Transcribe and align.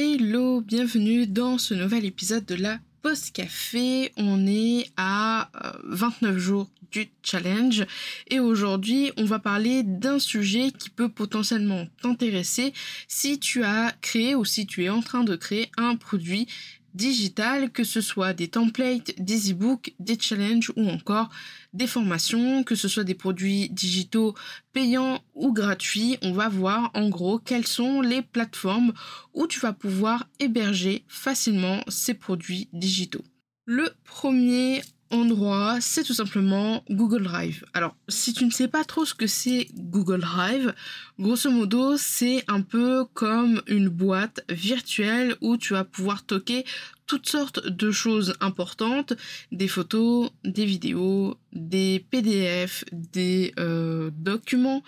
Hello, 0.00 0.60
bienvenue 0.60 1.26
dans 1.26 1.58
ce 1.58 1.74
nouvel 1.74 2.04
épisode 2.04 2.44
de 2.44 2.54
la 2.54 2.78
Post 3.02 3.32
Café. 3.32 4.12
On 4.16 4.46
est 4.46 4.92
à 4.96 5.50
29 5.82 6.36
euh, 6.36 6.38
jours 6.38 6.70
du 6.92 7.08
challenge 7.24 7.84
et 8.28 8.38
aujourd'hui 8.38 9.10
on 9.16 9.24
va 9.24 9.40
parler 9.40 9.82
d'un 9.82 10.20
sujet 10.20 10.70
qui 10.70 10.88
peut 10.88 11.08
potentiellement 11.08 11.88
t'intéresser 12.00 12.72
si 13.08 13.40
tu 13.40 13.64
as 13.64 13.92
créé 14.00 14.36
ou 14.36 14.44
si 14.44 14.68
tu 14.68 14.84
es 14.84 14.88
en 14.88 15.00
train 15.00 15.24
de 15.24 15.34
créer 15.34 15.68
un 15.76 15.96
produit 15.96 16.46
digital, 16.94 17.72
que 17.72 17.82
ce 17.82 18.00
soit 18.00 18.34
des 18.34 18.46
templates, 18.46 19.12
des 19.18 19.50
e-books, 19.50 19.94
des 19.98 20.18
challenges 20.18 20.72
ou 20.76 20.88
encore 20.88 21.28
des 21.72 21.86
formations, 21.86 22.64
que 22.64 22.74
ce 22.74 22.88
soit 22.88 23.04
des 23.04 23.14
produits 23.14 23.68
digitaux 23.70 24.34
payants 24.72 25.22
ou 25.34 25.52
gratuits. 25.52 26.18
On 26.22 26.32
va 26.32 26.48
voir 26.48 26.90
en 26.94 27.08
gros 27.08 27.38
quelles 27.38 27.66
sont 27.66 28.00
les 28.00 28.22
plateformes 28.22 28.92
où 29.34 29.46
tu 29.46 29.60
vas 29.60 29.72
pouvoir 29.72 30.28
héberger 30.40 31.04
facilement 31.08 31.82
ces 31.88 32.14
produits 32.14 32.68
digitaux. 32.72 33.24
Le 33.66 33.90
premier 34.04 34.82
endroit, 35.10 35.78
c'est 35.80 36.04
tout 36.04 36.14
simplement 36.14 36.84
Google 36.90 37.22
Drive. 37.22 37.64
Alors, 37.72 37.96
si 38.08 38.32
tu 38.32 38.44
ne 38.44 38.50
sais 38.50 38.68
pas 38.68 38.84
trop 38.84 39.04
ce 39.04 39.14
que 39.14 39.26
c'est 39.26 39.68
Google 39.74 40.20
Drive, 40.20 40.74
grosso 41.18 41.50
modo, 41.50 41.96
c'est 41.96 42.44
un 42.48 42.62
peu 42.62 43.04
comme 43.14 43.62
une 43.66 43.88
boîte 43.88 44.44
virtuelle 44.48 45.36
où 45.40 45.56
tu 45.56 45.72
vas 45.72 45.84
pouvoir 45.84 46.20
stocker 46.20 46.64
toutes 47.08 47.28
sortes 47.28 47.66
de 47.66 47.90
choses 47.90 48.34
importantes, 48.40 49.14
des 49.50 49.66
photos, 49.66 50.30
des 50.44 50.66
vidéos, 50.66 51.36
des 51.52 52.04
PDF, 52.10 52.84
des 52.92 53.54
euh, 53.58 54.10
documents, 54.14 54.82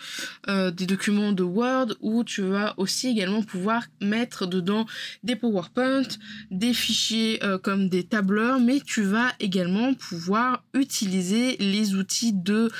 euh, 0.48 0.70
des 0.70 0.84
documents 0.84 1.32
de 1.32 1.42
Word 1.42 1.94
où 2.00 2.22
tu 2.22 2.42
vas 2.42 2.74
aussi 2.76 3.08
également 3.08 3.42
pouvoir 3.42 3.84
mettre 4.02 4.46
dedans 4.46 4.86
des 5.22 5.34
PowerPoint, 5.34 6.08
des 6.50 6.74
fichiers 6.74 7.42
euh, 7.42 7.58
comme 7.58 7.88
des 7.88 8.04
tableurs, 8.04 8.60
mais 8.60 8.80
tu 8.80 9.02
vas 9.02 9.32
également 9.40 9.94
pouvoir 9.94 10.62
utiliser 10.74 11.56
les 11.56 11.94
outils 11.94 12.34
de 12.34 12.70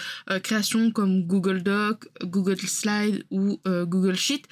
création 0.43 0.91
comme 0.91 1.25
Google 1.27 1.63
Doc, 1.63 2.09
Google 2.23 2.59
Slide 2.59 3.25
ou 3.31 3.59
Google 3.67 4.17
Sheet 4.17 4.43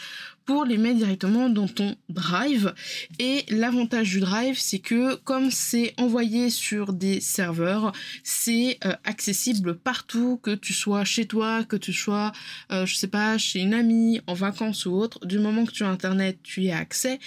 pour 0.49 0.65
les 0.65 0.79
mettre 0.79 0.97
directement 0.97 1.51
dans 1.51 1.69
ton 1.69 1.95
Drive. 2.09 2.73
Et 3.19 3.45
l'avantage 3.51 4.09
du 4.09 4.21
Drive, 4.21 4.59
c'est 4.59 4.78
que 4.81 5.15
comme 5.17 5.51
c'est 5.51 5.95
envoyé 5.99 6.51
sur 6.51 6.93
des 6.93 7.21
serveurs, 7.21 7.93
c'est 8.23 8.79
euh, 8.85 8.93
accessible 9.05 9.77
partout, 9.77 10.39
que 10.43 10.55
tu 10.55 10.73
sois 10.73 11.05
chez 11.05 11.27
toi, 11.27 11.65
que 11.65 11.77
tu 11.77 11.93
sois, 11.93 12.33
euh, 12.73 12.87
je 12.87 12.95
sais 12.95 13.09
pas, 13.09 13.39
chez 13.39 13.61
une 13.61 13.75
amie, 13.75 14.21
en 14.27 14.35
vacances 14.35 14.87
ou 14.87 14.93
autre. 14.93 15.25
Du 15.27 15.39
moment 15.39 15.65
que 15.65 15.73
tu 15.73 15.85
as 15.85 15.89
Internet, 15.89 16.39
tu 16.43 16.63
y 16.63 16.71
as 16.71 16.79
accès. 16.79 17.19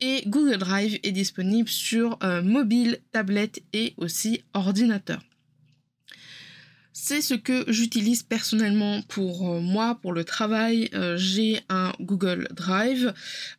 Et 0.00 0.22
Google 0.26 0.58
Drive 0.58 0.98
est 1.02 1.12
disponible 1.12 1.68
sur 1.68 2.18
euh, 2.22 2.42
mobile, 2.42 2.98
tablette 3.12 3.62
et 3.72 3.94
aussi 3.96 4.42
ordinateur. 4.54 5.20
C'est 7.00 7.20
ce 7.20 7.34
que 7.34 7.64
j'utilise 7.68 8.24
personnellement 8.24 9.02
pour 9.02 9.48
euh, 9.48 9.60
moi, 9.60 9.96
pour 10.02 10.12
le 10.12 10.24
travail. 10.24 10.90
Euh, 10.94 11.16
j'ai 11.16 11.60
un 11.68 11.92
Google 12.00 12.48
Drive. 12.50 13.14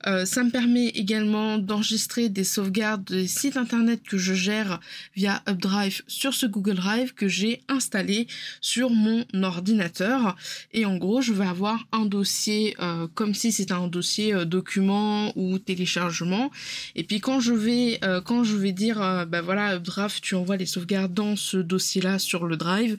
Euh, 0.08 0.26
ça 0.26 0.44
me 0.44 0.52
permet 0.52 0.88
également 0.88 1.58
d'enregistrer 1.58 2.28
des 2.28 2.44
sauvegardes 2.44 3.06
des 3.06 3.28
sites 3.28 3.56
internet 3.56 4.02
que 4.04 4.18
je 4.18 4.34
gère 4.34 4.82
via 5.16 5.42
UpDrive 5.48 6.02
sur 6.06 6.34
ce 6.34 6.48
Google 6.48 6.76
Drive 6.76 7.14
que 7.14 7.30
j'ai 7.30 7.62
installé 7.70 8.28
sur 8.60 8.90
mon 8.90 9.24
ordinateur. 9.42 10.36
Et 10.74 10.86
en 10.86 10.98
gros, 10.98 11.22
je 11.22 11.32
vais 11.32 11.48
avoir 11.48 11.88
un 11.94 12.06
dossier 12.06 12.76
comme 13.16 13.34
si 13.34 13.54
c'était 13.54 13.72
un 13.72 13.88
dossier 13.88 14.46
document 14.46 15.32
ou 15.38 15.60
téléchargement. 15.60 16.52
Et 16.96 17.04
puis 17.04 17.22
quand 17.22 17.40
je 17.40 17.54
vais, 17.54 18.00
quand 18.26 18.44
je 18.44 18.58
vais 18.58 18.74
dire, 18.74 18.98
bah 19.28 19.42
voilà, 19.42 19.78
UpDrive, 19.78 20.20
tu 20.22 20.36
envoies 20.36 20.58
les 20.58 20.66
sauvegardes 20.66 21.14
dans 21.14 21.36
ce 21.38 21.58
dossier-là 21.58 22.20
sur 22.20 22.46
le 22.46 22.58
Drive 22.58 22.98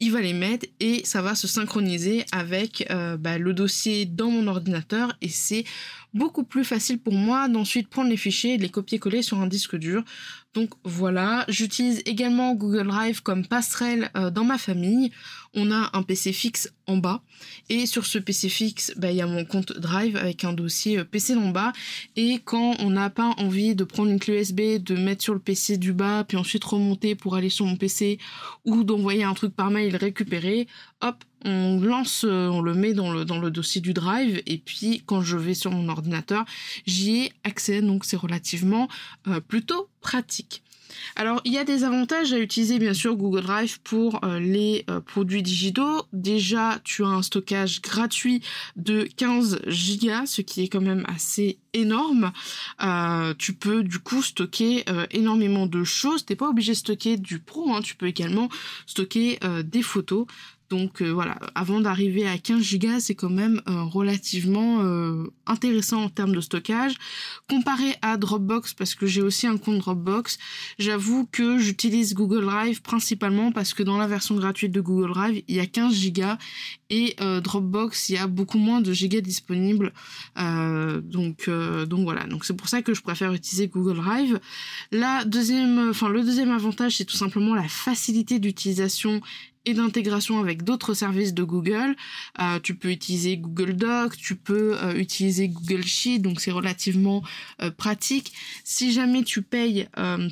il 0.00 0.12
va 0.12 0.20
les 0.20 0.32
mettre 0.32 0.66
et 0.80 1.04
ça 1.04 1.22
va 1.22 1.34
se 1.34 1.46
synchroniser 1.46 2.24
avec 2.32 2.86
euh, 2.90 3.16
bah, 3.16 3.38
le 3.38 3.52
dossier 3.52 4.06
dans 4.06 4.30
mon 4.30 4.46
ordinateur 4.46 5.16
et 5.20 5.28
c'est 5.28 5.64
beaucoup 6.14 6.44
plus 6.44 6.64
facile 6.64 6.98
pour 6.98 7.12
moi 7.12 7.48
d'ensuite 7.48 7.88
prendre 7.88 8.08
les 8.08 8.16
fichiers 8.16 8.54
et 8.54 8.58
les 8.58 8.68
copier-coller 8.68 9.22
sur 9.22 9.40
un 9.40 9.46
disque 9.46 9.76
dur. 9.76 10.04
Donc 10.54 10.70
voilà, 10.84 11.44
j'utilise 11.48 12.00
également 12.06 12.54
Google 12.54 12.86
Drive 12.86 13.22
comme 13.22 13.44
passerelle 13.44 14.10
euh, 14.16 14.30
dans 14.30 14.44
ma 14.44 14.56
famille. 14.56 15.10
On 15.52 15.72
a 15.72 15.90
un 15.92 16.02
PC 16.04 16.32
fixe 16.32 16.72
en 16.86 16.96
bas 16.96 17.22
et 17.68 17.86
sur 17.86 18.06
ce 18.06 18.18
PC 18.18 18.48
fixe, 18.48 18.92
bah, 18.96 19.10
il 19.10 19.16
y 19.16 19.20
a 19.20 19.26
mon 19.26 19.44
compte 19.44 19.72
Drive 19.72 20.16
avec 20.16 20.44
un 20.44 20.52
dossier 20.52 20.98
euh, 20.98 21.04
PC 21.04 21.34
en 21.34 21.50
bas 21.50 21.72
et 22.14 22.40
quand 22.44 22.76
on 22.78 22.90
n'a 22.90 23.10
pas 23.10 23.34
envie 23.38 23.74
de 23.74 23.82
prendre 23.82 24.10
une 24.10 24.20
clé 24.20 24.40
USB, 24.40 24.80
de 24.80 24.94
mettre 24.94 25.22
sur 25.22 25.34
le 25.34 25.40
PC 25.40 25.76
du 25.76 25.92
bas 25.92 26.22
puis 26.22 26.36
ensuite 26.36 26.62
remonter 26.62 27.16
pour 27.16 27.34
aller 27.34 27.50
sur 27.50 27.66
mon 27.66 27.76
PC 27.76 28.18
ou 28.64 28.84
d'envoyer 28.84 29.24
un 29.24 29.34
truc 29.34 29.56
par 29.56 29.70
mail 29.70 29.96
récupérer, 29.96 30.68
hop, 31.00 31.24
on 31.44 31.80
lance, 31.80 32.24
euh, 32.24 32.48
on 32.48 32.60
le 32.60 32.74
met 32.74 32.94
dans 32.94 33.12
le, 33.12 33.24
dans 33.24 33.38
le 33.38 33.50
dossier 33.50 33.80
du 33.80 33.92
Drive 33.92 34.42
et 34.46 34.58
puis 34.58 35.02
quand 35.06 35.20
je 35.20 35.36
vais 35.36 35.54
sur 35.54 35.70
mon 35.70 35.88
ordinateur, 35.88 36.44
j'y 36.86 37.16
ai 37.16 37.32
accès 37.44 37.82
donc 37.82 38.04
c'est 38.04 38.16
relativement 38.16 38.88
euh, 39.28 39.40
plutôt 39.40 39.88
pratique. 40.00 40.62
Alors, 41.16 41.40
il 41.44 41.52
y 41.52 41.58
a 41.58 41.64
des 41.64 41.82
avantages 41.82 42.32
à 42.32 42.38
utiliser 42.38 42.78
bien 42.78 42.94
sûr 42.94 43.16
Google 43.16 43.42
Drive 43.42 43.80
pour 43.80 44.24
euh, 44.24 44.38
les 44.38 44.86
produits 45.06 45.42
digitaux. 45.42 46.02
Déjà, 46.12 46.78
tu 46.84 47.04
as 47.04 47.08
un 47.08 47.22
stockage 47.22 47.82
gratuit 47.82 48.42
de 48.76 49.06
15 49.16 49.60
gigas, 49.66 50.26
ce 50.26 50.40
qui 50.40 50.62
est 50.62 50.68
quand 50.68 50.80
même 50.80 51.04
assez 51.08 51.58
énorme. 51.72 52.32
tu 53.38 53.54
peux 53.54 53.82
du 53.82 53.98
coup 53.98 54.22
stocker 54.22 54.84
énormément 55.10 55.66
de 55.66 55.82
choses. 55.82 56.24
T'es 56.24 56.36
pas 56.36 56.48
obligé 56.48 56.72
de 56.72 56.78
stocker 56.78 57.16
du 57.16 57.40
pro, 57.40 57.74
hein. 57.74 57.80
tu 57.82 57.96
peux 57.96 58.06
également 58.06 58.48
stocker 58.86 59.40
des 59.64 59.82
photos. 59.82 60.26
Donc 60.70 61.02
euh, 61.02 61.10
voilà, 61.10 61.38
avant 61.54 61.80
d'arriver 61.80 62.26
à 62.26 62.38
15 62.38 62.62
gigas, 62.62 63.00
c'est 63.00 63.14
quand 63.14 63.30
même 63.30 63.60
euh, 63.68 63.82
relativement 63.82 64.80
euh, 64.82 65.24
intéressant 65.46 66.02
en 66.02 66.08
termes 66.08 66.34
de 66.34 66.40
stockage. 66.40 66.94
Comparé 67.48 67.94
à 68.00 68.16
Dropbox, 68.16 68.72
parce 68.72 68.94
que 68.94 69.06
j'ai 69.06 69.20
aussi 69.20 69.46
un 69.46 69.58
compte 69.58 69.78
Dropbox, 69.78 70.38
j'avoue 70.78 71.28
que 71.30 71.58
j'utilise 71.58 72.14
Google 72.14 72.46
Drive 72.46 72.80
principalement 72.80 73.52
parce 73.52 73.74
que 73.74 73.82
dans 73.82 73.98
la 73.98 74.06
version 74.06 74.36
gratuite 74.36 74.72
de 74.72 74.80
Google 74.80 75.12
Drive, 75.12 75.42
il 75.48 75.56
y 75.56 75.60
a 75.60 75.66
15 75.66 75.94
gigas 75.94 76.38
et 76.90 77.16
Dropbox, 77.42 78.08
il 78.08 78.14
y 78.14 78.18
a 78.18 78.26
beaucoup 78.26 78.58
moins 78.58 78.80
de 78.80 78.92
gigas 78.92 79.20
disponibles. 79.20 79.92
donc, 80.36 81.48
voilà, 81.48 82.26
c'est 82.42 82.56
pour 82.56 82.68
ça 82.68 82.82
que 82.82 82.94
je 82.94 83.02
préfère 83.02 83.32
utiliser 83.32 83.68
Google 83.68 83.96
Drive. 83.96 84.38
Le 84.92 85.24
deuxième 85.24 86.50
avantage, 86.50 86.96
c'est 86.96 87.04
tout 87.04 87.16
simplement 87.16 87.54
la 87.54 87.68
facilité 87.68 88.38
d'utilisation 88.38 89.20
et 89.66 89.74
d'intégration 89.74 90.40
avec 90.40 90.62
d'autres 90.62 90.94
services 90.94 91.34
de 91.34 91.42
Google. 91.42 91.96
Euh, 92.40 92.58
tu 92.62 92.74
peux 92.74 92.90
utiliser 92.90 93.36
Google 93.36 93.74
Docs, 93.74 94.16
tu 94.16 94.36
peux 94.36 94.76
euh, 94.82 94.94
utiliser 94.94 95.48
Google 95.48 95.84
Sheet, 95.84 96.18
donc 96.18 96.40
c'est 96.40 96.50
relativement 96.50 97.22
euh, 97.62 97.70
pratique. 97.70 98.32
Si 98.64 98.92
jamais 98.92 99.22
tu 99.22 99.42
payes 99.42 99.88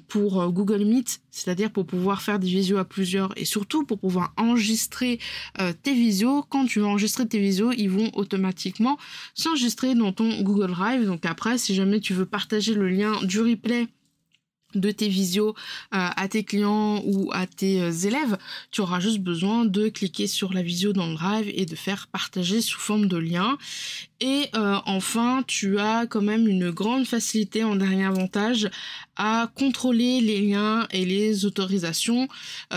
pour 0.09 0.51
Google 0.53 0.85
Meet, 0.85 1.21
c'est-à-dire 1.31 1.71
pour 1.71 1.87
pouvoir 1.87 2.23
faire 2.23 2.39
des 2.39 2.47
visios 2.47 2.79
à 2.79 2.85
plusieurs 2.85 3.33
et 3.37 3.45
surtout 3.45 3.85
pour 3.85 3.99
pouvoir 3.99 4.33
enregistrer 4.37 5.19
tes 5.83 5.95
visios, 5.95 6.45
quand 6.49 6.67
tu 6.67 6.81
vas 6.81 6.87
enregistrer 6.87 7.27
tes 7.27 7.39
visios, 7.39 7.73
ils 7.73 7.91
vont 7.91 8.11
automatiquement 8.15 8.99
s'enregistrer 9.35 9.95
dans 9.95 10.13
ton 10.13 10.43
Google 10.43 10.71
Drive. 10.71 11.05
Donc 11.07 11.27
après, 11.27 11.59
si 11.59 11.75
jamais 11.75 12.01
tu 12.01 12.15
veux 12.15 12.27
partager 12.27 12.75
le 12.75 12.89
lien 12.89 13.23
du 13.25 13.41
replay 13.41 13.89
de 14.75 14.91
tes 14.91 15.09
visios 15.09 15.55
euh, 15.95 16.09
à 16.17 16.29
tes 16.29 16.45
clients 16.45 17.03
ou 17.05 17.31
à 17.33 17.47
tes 17.47 17.81
euh, 17.81 17.91
élèves, 17.91 18.39
tu 18.71 18.81
auras 18.81 19.01
juste 19.01 19.21
besoin 19.21 19.65
de 19.65 19.89
cliquer 19.89 20.27
sur 20.27 20.53
la 20.53 20.63
visio 20.63 20.93
dans 20.93 21.07
le 21.07 21.15
Drive 21.15 21.51
et 21.55 21.67
de 21.67 21.77
faire 21.77 22.09
partager 22.09 22.61
sous 22.61 22.79
forme 22.79 23.07
de 23.07 23.17
lien. 23.17 23.59
Et 24.21 24.49
euh, 24.55 24.79
enfin, 24.87 25.43
tu 25.47 25.79
as 25.79 26.07
quand 26.07 26.23
même 26.23 26.47
une 26.47 26.71
grande 26.71 27.07
facilité 27.07 27.65
en 27.65 27.77
dernier 27.77 28.05
avantage 28.05 28.71
à 29.17 29.51
contrôler 29.57 30.21
les 30.21 30.41
liens 30.41 30.87
et 30.91 31.05
les 31.05 31.45
autorisations. 31.45 32.29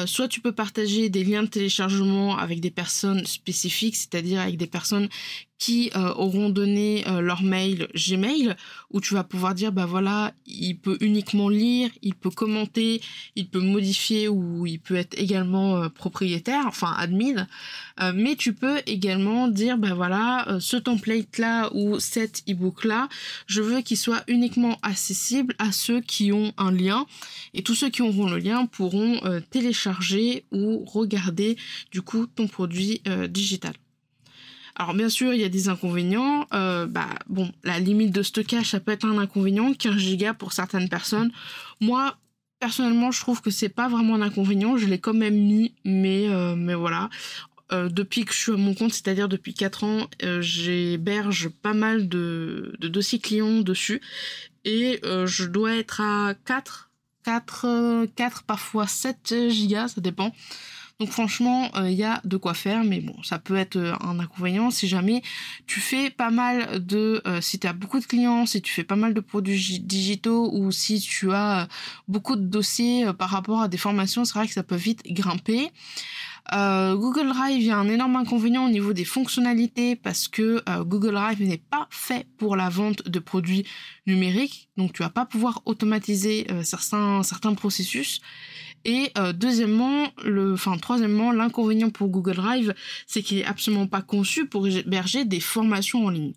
soit 0.06 0.28
tu 0.28 0.42
peux 0.42 0.52
partager 0.52 1.10
des 1.10 1.24
liens 1.24 1.44
de 1.44 1.48
téléchargement 1.48 2.38
avec 2.38 2.60
des 2.60 2.72
personnes 2.72 3.26
spécifiques, 3.26 3.96
c'est-à-dire 3.96 4.42
avec 4.42 4.58
des 4.58 4.68
personnes 4.68 5.08
qui 5.66 5.90
euh, 5.96 6.14
auront 6.14 6.50
donné 6.50 7.04
euh, 7.08 7.22
leur 7.22 7.42
mail 7.42 7.88
Gmail 7.96 8.56
où 8.92 9.02
tu 9.02 9.16
vas 9.16 9.24
pouvoir 9.24 9.56
dire 9.56 9.72
bah 9.72 9.88
voilà 9.88 10.32
il 10.46 10.78
peut 10.78 10.96
uniquement 11.02 11.50
lire 11.50 11.90
il 12.04 12.14
peut 12.14 12.30
commenter 12.30 13.02
il 13.36 13.48
peut 13.48 13.62
modifier 13.62 14.28
ou 14.28 14.68
il 14.68 14.80
peut 14.80 14.96
être 14.96 15.20
également 15.20 15.78
euh, 15.78 15.90
propriétaire 15.90 16.66
enfin 16.68 16.94
admin. 16.96 17.48
Mais 18.14 18.36
tu 18.36 18.52
peux 18.52 18.80
également 18.88 19.48
dire 19.48 19.78
bah 19.78 19.94
voilà 19.94 20.58
ce 20.60 20.76
template 20.76 21.38
là 21.38 21.70
ou 21.74 21.98
cet 21.98 22.44
ebook 22.46 22.84
là 22.84 23.08
je 23.48 23.62
veux 23.62 23.80
qu'il 23.82 23.96
soit 23.96 24.24
uniquement 24.28 24.78
accessible 24.82 25.56
à 25.60 25.72
ceux 25.72 26.02
qui 26.02 26.34
ont 26.34 26.52
un 26.58 26.72
lien. 26.72 27.06
Et 27.54 27.64
tous 27.64 27.74
ceux 27.74 27.90
qui 27.90 28.02
auront 28.02 28.28
le 28.30 28.38
lien 28.38 28.66
pourront 28.66 29.22
télécharger 29.50 30.44
ou 30.52 30.84
regarder 30.84 31.56
du 31.92 32.02
coup 32.02 32.28
ton 32.28 32.48
produit 32.48 33.02
digital 33.30 33.76
alors 34.76 34.94
bien 34.94 35.10
sûr, 35.10 35.34
il 35.34 35.40
y 35.40 35.44
a 35.44 35.50
des 35.50 35.70
inconvénients. 35.70 36.48
Euh, 36.54 36.86
bah 36.86 37.08
la 37.64 37.80
limite 37.80 38.12
de 38.12 38.22
stockage, 38.24 38.72
ça 38.72 38.80
peut 38.80 38.92
être 38.92 39.06
un 39.06 39.18
inconvénient. 39.18 39.74
15 39.74 39.96
gigas 39.98 40.34
pour 40.34 40.54
certaines 40.54 40.90
personnes. 40.90 41.32
Moi, 41.80 42.18
personnellement, 42.60 43.12
je 43.12 43.22
trouve 43.22 43.42
que 43.42 43.52
c'est 43.52 43.70
pas 43.70 43.88
vraiment 43.88 44.16
un 44.16 44.22
inconvénient. 44.22 44.76
Je 44.78 44.88
l'ai 44.88 45.00
quand 45.00 45.14
même 45.14 45.36
mis, 45.36 45.74
mais 45.86 46.28
euh, 46.28 46.76
voilà. 46.76 47.10
Euh, 47.72 47.90
depuis 47.90 48.26
que 48.26 48.34
je 48.34 48.40
suis 48.40 48.52
à 48.52 48.58
mon 48.58 48.74
compte, 48.74 48.94
c'est-à-dire 48.94 49.30
depuis 49.30 49.54
4 49.54 49.84
ans, 49.86 50.08
j'héberge 50.42 51.50
pas 51.50 51.74
mal 51.74 52.10
de, 52.10 52.76
de, 52.80 52.88
dossiers 52.88 53.20
clients 53.20 53.62
dessus. 53.62 54.02
Et 54.66 55.00
je 55.04 55.46
dois 55.46 55.76
être 55.76 56.02
à 56.02 56.34
4, 56.46 56.90
4, 57.24 58.08
4 58.16 58.44
parfois 58.44 58.88
7 58.88 59.50
gigas, 59.50 59.90
ça 59.90 60.02
dépend. 60.02 60.34
Donc 61.00 61.10
franchement, 61.10 61.70
il 61.76 61.82
euh, 61.82 61.90
y 61.92 62.04
a 62.06 62.22
de 62.24 62.38
quoi 62.38 62.54
faire, 62.54 62.86
mais 62.86 63.02
bon, 63.02 63.22
ça 63.22 63.38
peut 63.38 63.58
être 63.58 63.76
euh, 63.76 63.94
un 64.00 64.18
inconvénient 64.18 64.72
si 64.72 64.88
jamais 64.88 65.24
tu 65.68 65.82
fais 65.82 66.10
pas 66.10 66.30
mal 66.30 66.86
de, 66.86 67.22
euh, 67.28 67.42
si 67.42 67.60
tu 67.60 67.68
as 67.68 67.74
beaucoup 67.74 68.00
de 68.00 68.06
clients, 68.06 68.46
si 68.46 68.62
tu 68.62 68.72
fais 68.72 68.86
pas 68.86 68.96
mal 68.96 69.14
de 69.14 69.20
produits 69.20 69.82
digitaux 69.82 70.50
ou 70.54 70.72
si 70.72 71.02
tu 71.02 71.34
as 71.34 71.68
beaucoup 72.08 72.38
de 72.38 72.46
dossiers 72.46 73.12
par 73.12 73.30
rapport 73.30 73.62
à 73.62 73.68
des 73.68 73.78
formations, 73.78 74.24
c'est 74.24 74.36
vrai 74.36 74.48
que 74.48 74.54
ça 74.54 74.64
peut 74.64 74.76
vite 74.76 75.02
grimper. 75.06 75.70
Google 76.52 77.30
Drive, 77.30 77.62
il 77.62 77.68
y 77.68 77.72
a 77.72 77.78
un 77.78 77.88
énorme 77.88 78.16
inconvénient 78.16 78.66
au 78.66 78.70
niveau 78.70 78.94
des 78.94 79.06
fonctionnalités 79.06 79.96
parce 79.96 80.28
que 80.28 80.64
Google 80.84 81.14
Drive 81.14 81.42
n'est 81.42 81.58
pas 81.58 81.88
fait 81.90 82.28
pour 82.38 82.56
la 82.56 82.70
vente 82.70 83.08
de 83.08 83.20
produits 83.20 83.66
numériques, 84.06 84.70
donc 84.78 84.94
tu 84.94 85.04
vas 85.04 85.10
pas 85.10 85.26
pouvoir 85.26 85.62
automatiser 85.66 86.48
certains, 86.64 87.24
certains 87.24 87.54
processus. 87.56 88.22
Et 88.86 89.12
euh, 89.18 89.34
deuxièmement, 89.34 90.12
le, 90.24 90.54
enfin 90.54 90.78
troisièmement, 90.78 91.32
l'inconvénient 91.32 91.90
pour 91.90 92.08
Google 92.10 92.36
Drive, 92.36 92.74
c'est 93.08 93.24
qu'il 93.24 93.40
est 93.40 93.46
absolument 93.46 93.88
pas 93.88 94.04
conçu 94.04 94.46
pour 94.46 94.68
héberger 94.68 95.26
des 95.26 95.40
formations 95.40 96.06
en 96.06 96.10
ligne. 96.10 96.34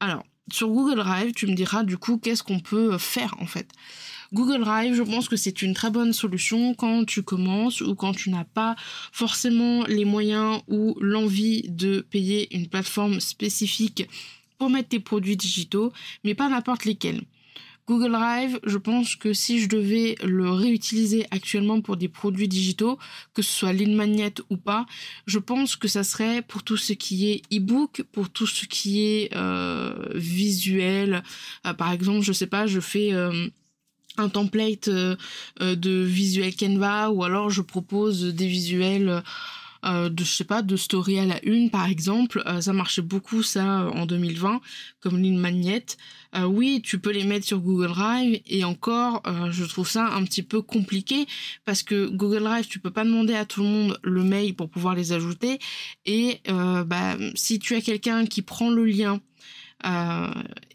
Alors, 0.00 0.24
sur 0.50 0.68
Google 0.68 0.96
Drive, 0.96 1.32
tu 1.32 1.46
me 1.46 1.54
diras 1.54 1.84
du 1.84 1.98
coup 1.98 2.16
qu'est-ce 2.16 2.42
qu'on 2.42 2.60
peut 2.60 2.96
faire 2.96 3.34
en 3.38 3.46
fait? 3.46 3.70
Google 4.32 4.60
Drive, 4.60 4.94
je 4.94 5.02
pense 5.02 5.28
que 5.28 5.34
c'est 5.34 5.60
une 5.60 5.74
très 5.74 5.90
bonne 5.90 6.12
solution 6.12 6.74
quand 6.74 7.04
tu 7.04 7.24
commences 7.24 7.80
ou 7.80 7.96
quand 7.96 8.12
tu 8.12 8.30
n'as 8.30 8.44
pas 8.44 8.76
forcément 9.10 9.84
les 9.86 10.04
moyens 10.04 10.62
ou 10.68 10.96
l'envie 11.00 11.62
de 11.68 12.00
payer 12.00 12.54
une 12.54 12.68
plateforme 12.68 13.18
spécifique 13.18 14.08
pour 14.56 14.70
mettre 14.70 14.90
tes 14.90 15.00
produits 15.00 15.36
digitaux, 15.36 15.92
mais 16.22 16.36
pas 16.36 16.48
n'importe 16.48 16.84
lesquels. 16.84 17.22
Google 17.88 18.12
Drive, 18.12 18.60
je 18.62 18.78
pense 18.78 19.16
que 19.16 19.32
si 19.32 19.58
je 19.58 19.68
devais 19.68 20.14
le 20.22 20.48
réutiliser 20.48 21.26
actuellement 21.32 21.80
pour 21.80 21.96
des 21.96 22.06
produits 22.08 22.46
digitaux, 22.46 23.00
que 23.34 23.42
ce 23.42 23.50
soit 23.50 23.72
Lean 23.72 23.96
Magnet 23.96 24.34
ou 24.48 24.56
pas, 24.56 24.86
je 25.26 25.40
pense 25.40 25.74
que 25.74 25.88
ça 25.88 26.04
serait 26.04 26.40
pour 26.42 26.62
tout 26.62 26.76
ce 26.76 26.92
qui 26.92 27.30
est 27.32 27.42
e-book, 27.52 28.04
pour 28.12 28.30
tout 28.30 28.46
ce 28.46 28.66
qui 28.66 29.02
est 29.02 29.34
euh, 29.34 30.06
visuel. 30.14 31.24
Euh, 31.66 31.74
par 31.74 31.90
exemple, 31.90 32.20
je 32.20 32.32
sais 32.32 32.46
pas, 32.46 32.68
je 32.68 32.78
fais 32.78 33.12
euh, 33.12 33.48
un 34.20 34.28
template 34.28 34.88
de 34.88 36.02
visuel 36.02 36.54
Canva 36.54 37.10
ou 37.10 37.24
alors 37.24 37.50
je 37.50 37.62
propose 37.62 38.24
des 38.34 38.46
visuels 38.46 39.22
euh, 39.86 40.10
de 40.10 40.24
je 40.24 40.30
sais 40.30 40.44
pas 40.44 40.60
de 40.60 40.76
story 40.76 41.18
à 41.18 41.24
la 41.24 41.42
une 41.44 41.70
par 41.70 41.86
exemple. 41.86 42.42
Euh, 42.46 42.60
ça 42.60 42.72
marchait 42.72 43.02
beaucoup 43.02 43.42
ça 43.42 43.82
euh, 43.82 43.90
en 43.90 44.04
2020 44.04 44.60
comme 45.00 45.18
ligne 45.18 45.38
magnet. 45.38 45.84
Oui 46.46 46.80
tu 46.80 47.00
peux 47.00 47.10
les 47.10 47.24
mettre 47.24 47.44
sur 47.44 47.58
Google 47.58 47.88
Drive 47.88 48.40
et 48.46 48.62
encore 48.62 49.20
je 49.50 49.64
trouve 49.64 49.88
ça 49.88 50.06
un 50.14 50.22
petit 50.22 50.44
peu 50.44 50.62
compliqué 50.62 51.26
parce 51.64 51.82
que 51.82 52.06
Google 52.06 52.44
Drive 52.44 52.68
tu 52.68 52.78
peux 52.78 52.92
pas 52.92 53.04
demander 53.04 53.34
à 53.34 53.44
tout 53.44 53.62
le 53.62 53.68
monde 53.68 53.98
le 54.04 54.22
mail 54.22 54.54
pour 54.54 54.70
pouvoir 54.70 54.94
les 54.94 55.12
ajouter. 55.12 55.58
Et 56.06 56.40
bah, 56.46 57.16
si 57.34 57.58
tu 57.58 57.74
as 57.74 57.80
quelqu'un 57.80 58.26
qui 58.26 58.42
prend 58.42 58.70
le 58.70 58.84
lien 58.84 59.20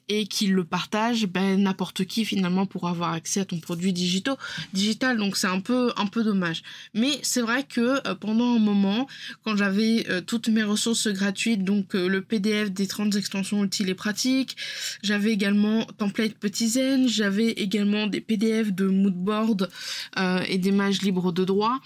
et 0.08 0.28
qu'il 0.28 0.54
le 0.54 0.64
partage, 0.64 1.26
ben 1.26 1.62
n'importe 1.62 2.06
qui 2.06 2.26
finalement 2.26 2.66
pourra 2.66 2.92
avoir 2.92 3.14
accès 3.14 3.40
à 3.40 3.46
ton 3.46 3.60
produit 3.60 3.94
digital. 3.94 5.18
Donc 5.18 5.38
c'est 5.38 5.48
un 5.48 5.60
peu 5.60 5.92
un 5.98 6.06
peu 6.06 6.24
dommage. 6.24 6.62
Mais 6.94 7.20
c'est 7.24 7.42
vrai 7.42 7.64
que 7.64 8.08
euh, 8.08 8.16
pendant 8.16 8.56
un 8.56 8.60
moment, 8.60 9.08
quand 9.44 9.56
j'avais 9.56 10.06
euh, 10.10 10.22
toutes 10.22 10.50
mes 10.50 10.64
ressources 10.64 11.08
gratuites, 11.08 11.64
donc 11.64 11.96
euh, 11.96 12.08
le 12.08 12.22
PDF 12.22 12.72
des 12.72 12.88
30 12.88 13.16
extensions 13.16 13.64
utiles 13.64 13.90
et 13.90 13.96
pratiques, 13.96 14.56
j'avais 15.02 15.32
également 15.32 15.86
template 15.98 16.36
Petit 16.36 16.70
Zen, 16.70 17.08
j'avais 17.08 17.52
également 17.52 18.08
des 18.08 18.22
PDF 18.22 18.74
de 18.74 18.88
moodboard 18.88 19.70
et 20.48 20.58
des 20.58 20.70
images 20.70 21.02
libres 21.02 21.32
de 21.32 21.46
droit. 21.46 21.80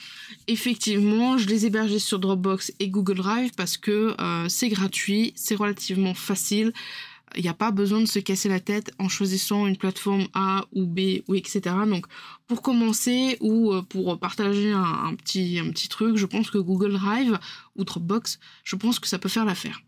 Effectivement, 0.47 1.37
je 1.37 1.47
les 1.47 1.65
hébergeais 1.65 1.99
sur 1.99 2.19
Dropbox 2.19 2.73
et 2.79 2.89
Google 2.89 3.17
Drive 3.17 3.51
parce 3.55 3.77
que 3.77 4.15
c'est 4.47 4.69
gratuit, 4.69 5.33
c'est 5.35 5.55
relativement 5.55 6.13
facile. 6.13 6.73
Il 7.35 7.43
n'y 7.43 7.49
a 7.49 7.53
pas 7.53 7.71
besoin 7.71 8.01
de 8.01 8.05
se 8.05 8.19
casser 8.19 8.49
la 8.49 8.59
tête 8.59 8.91
en 8.99 9.09
choisissant 9.09 9.67
une 9.67 9.77
plateforme 9.77 10.27
A 10.33 10.65
ou 10.73 10.85
B 10.85 11.21
ou 11.27 11.35
etc. 11.35 11.61
Donc 11.87 12.05
pour 12.47 12.61
commencer 12.61 13.37
ou 13.41 13.71
euh, 13.71 13.81
pour 13.81 14.19
partager 14.19 14.71
un, 14.71 15.13
petit, 15.15 15.59
un 15.59 15.69
petit 15.69 15.87
truc, 15.87 16.17
je 16.17 16.25
pense 16.25 16.49
que 16.49 16.57
Google 16.57 16.93
Drive 16.93 17.37
ou 17.75 17.83
Dropbox, 17.83 18.39
je 18.63 18.75
pense 18.75 18.99
que 18.99 19.07
ça 19.07 19.19
peut 19.19 19.29
faire 19.29 19.45
l'affaire. 19.45 19.79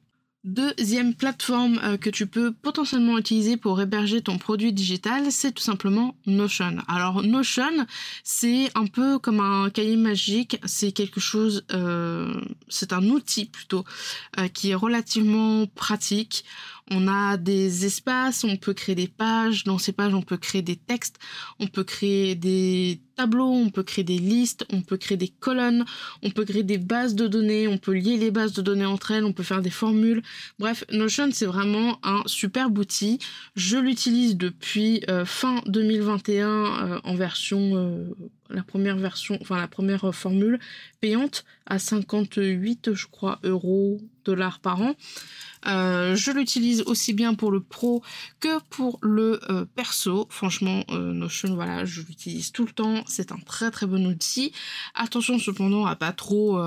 Deuxième 0.43 1.13
plateforme 1.13 1.79
euh, 1.83 1.97
que 1.97 2.09
tu 2.09 2.25
peux 2.25 2.51
potentiellement 2.51 3.19
utiliser 3.19 3.57
pour 3.57 3.79
héberger 3.79 4.21
ton 4.21 4.39
produit 4.39 4.73
digital, 4.73 5.31
c'est 5.31 5.51
tout 5.51 5.61
simplement 5.61 6.15
Notion. 6.25 6.77
Alors 6.87 7.21
Notion, 7.21 7.85
c'est 8.23 8.71
un 8.73 8.87
peu 8.87 9.19
comme 9.19 9.39
un 9.39 9.69
cahier 9.69 9.97
magique, 9.97 10.57
c'est 10.65 10.93
quelque 10.93 11.19
chose, 11.19 11.63
euh, 11.73 12.41
c'est 12.69 12.91
un 12.91 13.07
outil 13.09 13.45
plutôt 13.45 13.85
qui 14.53 14.71
est 14.71 14.75
relativement 14.75 15.67
pratique. 15.67 16.43
On 16.89 17.07
a 17.07 17.37
des 17.37 17.85
espaces, 17.85 18.43
on 18.43 18.57
peut 18.57 18.73
créer 18.73 18.95
des 18.95 19.07
pages, 19.07 19.63
dans 19.63 19.77
ces 19.77 19.91
pages 19.91 20.13
on 20.13 20.21
peut 20.21 20.37
créer 20.37 20.61
des 20.61 20.75
textes, 20.75 21.17
on 21.59 21.67
peut 21.67 21.83
créer 21.83 22.35
des 22.35 23.01
tableaux, 23.15 23.51
on 23.51 23.69
peut 23.69 23.83
créer 23.83 24.03
des 24.03 24.17
listes, 24.17 24.65
on 24.71 24.81
peut 24.81 24.97
créer 24.97 25.17
des 25.17 25.27
colonnes, 25.27 25.85
on 26.23 26.31
peut 26.31 26.45
créer 26.45 26.63
des 26.63 26.77
bases 26.77 27.15
de 27.15 27.27
données, 27.27 27.67
on 27.67 27.77
peut 27.77 27.93
lier 27.93 28.17
les 28.17 28.31
bases 28.31 28.53
de 28.53 28.61
données 28.61 28.85
entre 28.85 29.11
elles, 29.11 29.25
on 29.25 29.33
peut 29.33 29.43
faire 29.43 29.61
des 29.61 29.69
formules. 29.69 30.21
Bref, 30.59 30.83
Notion 30.91 31.29
c'est 31.31 31.45
vraiment 31.45 31.99
un 32.03 32.23
superbe 32.25 32.77
outil. 32.77 33.19
Je 33.55 33.77
l'utilise 33.77 34.37
depuis 34.37 35.03
euh, 35.09 35.25
fin 35.25 35.61
2021 35.67 36.47
euh, 36.47 36.99
en 37.03 37.15
version 37.15 37.75
euh, 37.75 38.05
la 38.53 38.63
première 38.63 38.97
version, 38.97 39.37
enfin 39.41 39.57
la 39.57 39.67
première 39.67 40.13
formule 40.13 40.59
payante 40.99 41.45
à 41.65 41.79
58, 41.79 42.93
je 42.93 43.07
crois, 43.07 43.39
euros, 43.43 43.99
dollars 44.25 44.59
par 44.59 44.81
an. 44.81 44.95
Euh, 45.67 46.15
je 46.15 46.31
l'utilise 46.31 46.81
aussi 46.81 47.13
bien 47.13 47.33
pour 47.33 47.51
le 47.51 47.61
pro 47.61 48.01
que 48.39 48.59
pour 48.69 48.99
le 49.01 49.39
euh, 49.49 49.65
perso. 49.75 50.27
Franchement, 50.29 50.83
euh, 50.89 51.13
Notion, 51.13 51.53
voilà, 51.55 51.85
je 51.85 52.01
l'utilise 52.01 52.51
tout 52.51 52.65
le 52.65 52.71
temps. 52.71 53.03
C'est 53.05 53.31
un 53.31 53.37
très 53.37 53.71
très 53.71 53.85
bon 53.85 54.05
outil. 54.07 54.53
Attention 54.95 55.37
cependant 55.39 55.85
à 55.85 55.95
pas 55.95 56.11
trop, 56.11 56.59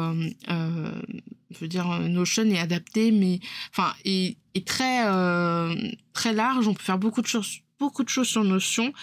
je 0.49 1.59
veux 1.61 1.69
dire, 1.69 1.87
Notion 2.01 2.45
est 2.45 2.59
adapté, 2.59 3.11
mais 3.11 3.41
enfin, 3.71 3.93
est, 4.05 4.37
est 4.55 4.67
très 4.67 5.05
très 6.13 6.33
large. 6.33 6.69
On 6.69 6.75
peut 6.75 6.83
faire 6.83 6.99
beaucoup 6.99 7.23
de 7.23 7.27
choses 7.27 7.64
beaucoup 7.85 8.03
de 8.03 8.09
choses 8.09 8.29
sur 8.29 8.45
Notion. 8.45 8.95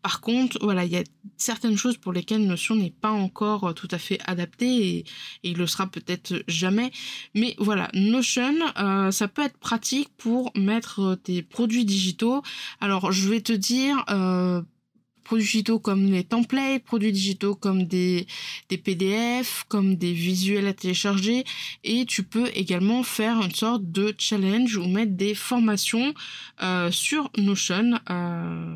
Par 0.00 0.20
contre, 0.20 0.58
voilà, 0.62 0.84
il 0.84 0.92
y 0.92 0.96
a 0.96 1.02
certaines 1.36 1.76
choses 1.76 1.96
pour 1.96 2.12
lesquelles 2.12 2.46
Notion 2.46 2.76
n'est 2.76 2.94
pas 3.00 3.10
encore 3.10 3.64
euh, 3.64 3.72
tout 3.72 3.88
à 3.90 3.98
fait 3.98 4.20
adapté 4.26 4.66
et, 4.88 5.04
il 5.42 5.56
le 5.56 5.66
sera 5.66 5.88
peut-être 5.88 6.44
jamais. 6.46 6.92
Mais 7.34 7.56
voilà, 7.58 7.90
Notion, 7.94 8.54
euh, 8.78 9.10
ça 9.10 9.26
peut 9.26 9.42
être 9.42 9.58
pratique 9.58 10.10
pour 10.16 10.52
mettre 10.54 11.00
euh, 11.00 11.16
tes 11.16 11.42
produits 11.42 11.84
digitaux. 11.84 12.42
Alors, 12.80 13.10
je 13.10 13.28
vais 13.28 13.40
te 13.40 13.52
dire 13.52 14.04
produits 15.28 15.44
digitaux 15.44 15.78
comme 15.78 16.10
les 16.10 16.24
templates, 16.24 16.84
produits 16.84 17.12
digitaux 17.12 17.54
comme 17.54 17.84
des, 17.84 18.26
des 18.70 18.78
PDF, 18.78 19.64
comme 19.68 19.96
des 19.96 20.14
visuels 20.14 20.66
à 20.66 20.72
télécharger 20.72 21.44
et 21.84 22.06
tu 22.06 22.22
peux 22.22 22.48
également 22.54 23.02
faire 23.02 23.36
une 23.42 23.54
sorte 23.54 23.82
de 23.92 24.14
challenge 24.16 24.78
ou 24.78 24.88
mettre 24.88 25.12
des 25.12 25.34
formations 25.34 26.14
euh, 26.62 26.90
sur 26.90 27.30
Notion. 27.36 28.00
Euh, 28.08 28.74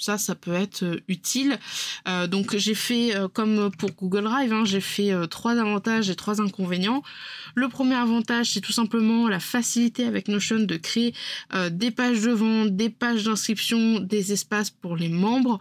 ça, 0.00 0.18
ça 0.18 0.34
peut 0.34 0.54
être 0.54 0.82
euh, 0.82 1.00
utile. 1.08 1.58
Euh, 2.08 2.26
donc 2.26 2.56
j'ai 2.56 2.74
fait 2.74 3.14
euh, 3.14 3.28
comme 3.28 3.70
pour 3.78 3.90
Google 3.92 4.24
Drive, 4.24 4.52
hein, 4.52 4.64
j'ai 4.64 4.80
fait 4.80 5.12
trois 5.28 5.58
avantages 5.58 6.10
et 6.10 6.16
trois 6.16 6.40
inconvénients. 6.40 7.02
Le 7.54 7.68
premier 7.68 7.94
avantage, 7.94 8.52
c'est 8.52 8.60
tout 8.60 8.72
simplement 8.72 9.28
la 9.28 9.40
facilité 9.40 10.04
avec 10.04 10.28
Notion 10.28 10.60
de 10.60 10.76
créer 10.76 11.14
des 11.70 11.90
pages 11.90 12.22
de 12.22 12.30
vente, 12.30 12.76
des 12.76 12.90
pages 12.90 13.24
d'inscription, 13.24 14.00
des 14.00 14.32
espaces 14.32 14.70
pour 14.70 14.96
les 14.96 15.08
membres. 15.08 15.58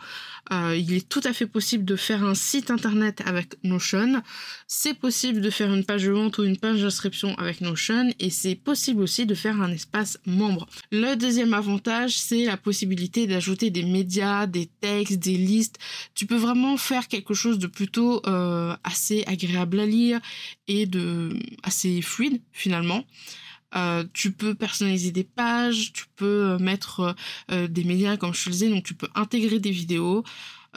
Il 0.52 0.94
est 0.94 1.08
tout 1.08 1.22
à 1.24 1.34
fait 1.34 1.46
possible 1.46 1.86
de 1.86 1.96
faire 1.96 2.24
un 2.24 2.36
site 2.36 2.72
internet 2.72 3.22
avec 3.26 3.56
Notion. 3.64 4.22
C'est 4.68 4.94
possible 4.94 5.42
de 5.42 5.50
faire 5.50 5.74
une 5.74 5.86
page 5.86 6.04
de 6.06 6.12
vente 6.12 6.38
ou 6.38 6.44
une 6.44 6.58
page 6.58 6.82
d'inscription 6.82 7.36
avec 7.38 7.62
Notion 7.62 8.12
et 8.20 8.30
c'est 8.30 8.56
possible 8.56 9.02
aussi 9.02 9.26
de 9.26 9.36
faire 9.36 9.62
un 9.62 9.72
espace 9.72 10.20
membre. 10.26 10.68
Le 10.92 11.16
deuxième 11.16 11.54
avantage, 11.54 12.18
c'est 12.18 12.46
la 12.46 12.58
possibilité 12.58 13.28
d'ajouter 13.28 13.70
des 13.70 13.84
médias 13.84 14.48
des 14.48 14.68
textes, 14.82 15.20
des 15.20 15.38
listes. 15.38 15.78
Tu 16.16 16.26
peux 16.26 16.38
vraiment 16.38 16.78
faire 16.78 17.08
quelque 17.08 17.34
chose 17.34 17.60
de 17.60 17.68
plutôt 17.68 18.22
euh, 18.28 18.76
assez 18.84 19.24
agréable 19.28 19.80
à 19.80 19.86
lire 19.86 20.20
et 20.68 20.86
de 20.86 21.38
assez 21.64 22.02
fluide 22.02 22.42
finalement. 22.52 23.06
Euh, 23.76 24.04
tu 24.14 24.32
peux 24.32 24.56
personnaliser 24.56 25.12
des 25.12 25.24
pages, 25.24 25.94
tu 25.94 26.06
peux 26.16 26.58
mettre 26.58 27.16
euh, 27.52 27.68
des 27.68 27.84
médias 27.84 28.18
comme 28.18 28.34
je 28.34 28.44
te 28.44 28.50
le 28.50 28.54
disais, 28.54 28.70
donc 28.70 28.84
tu 28.84 28.94
peux 28.94 29.10
intégrer 29.16 29.60
des 29.60 29.72
vidéos. 29.72 30.24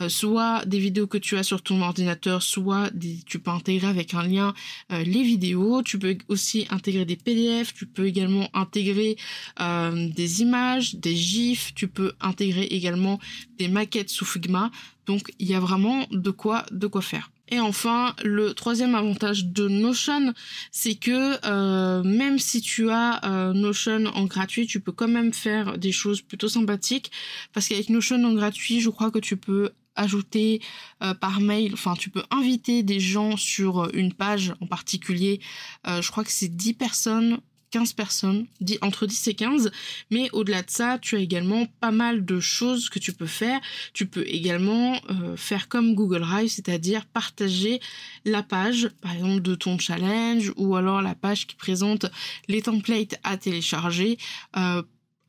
Euh, 0.00 0.08
soit 0.08 0.64
des 0.64 0.78
vidéos 0.78 1.06
que 1.06 1.18
tu 1.18 1.36
as 1.36 1.42
sur 1.42 1.62
ton 1.62 1.82
ordinateur, 1.82 2.42
soit 2.42 2.90
tu 3.26 3.38
peux 3.38 3.50
intégrer 3.50 3.88
avec 3.88 4.14
un 4.14 4.22
lien 4.22 4.54
euh, 4.90 5.02
les 5.02 5.22
vidéos. 5.22 5.82
Tu 5.82 5.98
peux 5.98 6.16
aussi 6.28 6.66
intégrer 6.70 7.04
des 7.04 7.16
PDF, 7.16 7.74
tu 7.74 7.86
peux 7.86 8.06
également 8.06 8.48
intégrer 8.54 9.16
euh, 9.60 10.08
des 10.08 10.40
images, 10.40 10.94
des 10.94 11.14
gifs, 11.14 11.74
tu 11.74 11.88
peux 11.88 12.12
intégrer 12.20 12.64
également 12.64 13.18
des 13.58 13.68
maquettes 13.68 14.10
sous 14.10 14.24
Figma. 14.24 14.70
Donc 15.06 15.32
il 15.38 15.48
y 15.48 15.54
a 15.54 15.60
vraiment 15.60 16.06
de 16.10 16.30
quoi 16.30 16.64
de 16.70 16.86
quoi 16.86 17.02
faire. 17.02 17.31
Et 17.52 17.60
enfin, 17.60 18.14
le 18.24 18.54
troisième 18.54 18.94
avantage 18.94 19.44
de 19.44 19.68
Notion, 19.68 20.32
c'est 20.70 20.94
que 20.94 22.02
même 22.02 22.38
si 22.38 22.62
tu 22.62 22.88
as 22.88 23.52
Notion 23.54 24.06
en 24.06 24.24
gratuit, 24.24 24.66
tu 24.66 24.80
peux 24.80 24.90
quand 24.90 25.06
même 25.06 25.34
faire 25.34 25.76
des 25.76 25.92
choses 25.92 26.22
plutôt 26.22 26.48
sympathiques. 26.48 27.12
Parce 27.52 27.68
qu'avec 27.68 27.90
Notion 27.90 28.24
en 28.24 28.32
gratuit, 28.32 28.80
je 28.80 28.88
crois 28.88 29.10
que 29.10 29.18
tu 29.18 29.36
peux 29.36 29.70
ajouter 29.96 30.60
euh, 31.02 31.14
par 31.14 31.40
mail, 31.40 31.72
enfin 31.74 31.94
tu 31.94 32.10
peux 32.10 32.22
inviter 32.30 32.82
des 32.82 33.00
gens 33.00 33.36
sur 33.36 33.84
euh, 33.84 33.90
une 33.94 34.12
page 34.12 34.54
en 34.60 34.66
particulier, 34.66 35.40
euh, 35.86 36.00
je 36.00 36.10
crois 36.10 36.24
que 36.24 36.30
c'est 36.30 36.48
10 36.48 36.74
personnes 36.74 37.38
15 37.72 37.94
personnes, 37.94 38.46
entre 38.82 39.06
10 39.06 39.28
et 39.28 39.34
15, 39.34 39.72
mais 40.10 40.30
au-delà 40.32 40.62
de 40.62 40.70
ça, 40.70 40.98
tu 41.00 41.16
as 41.16 41.18
également 41.18 41.66
pas 41.80 41.90
mal 41.90 42.24
de 42.24 42.38
choses 42.38 42.88
que 42.88 42.98
tu 42.98 43.12
peux 43.12 43.26
faire. 43.26 43.60
Tu 43.92 44.06
peux 44.06 44.24
également 44.26 45.00
faire 45.36 45.68
comme 45.68 45.94
Google 45.94 46.20
Drive, 46.20 46.50
c'est-à-dire 46.50 47.06
partager 47.06 47.80
la 48.24 48.42
page, 48.42 48.88
par 49.00 49.14
exemple, 49.14 49.42
de 49.42 49.54
ton 49.54 49.78
challenge, 49.78 50.52
ou 50.56 50.76
alors 50.76 51.02
la 51.02 51.14
page 51.14 51.46
qui 51.46 51.56
présente 51.56 52.06
les 52.46 52.62
templates 52.62 53.18
à 53.24 53.36
télécharger 53.36 54.18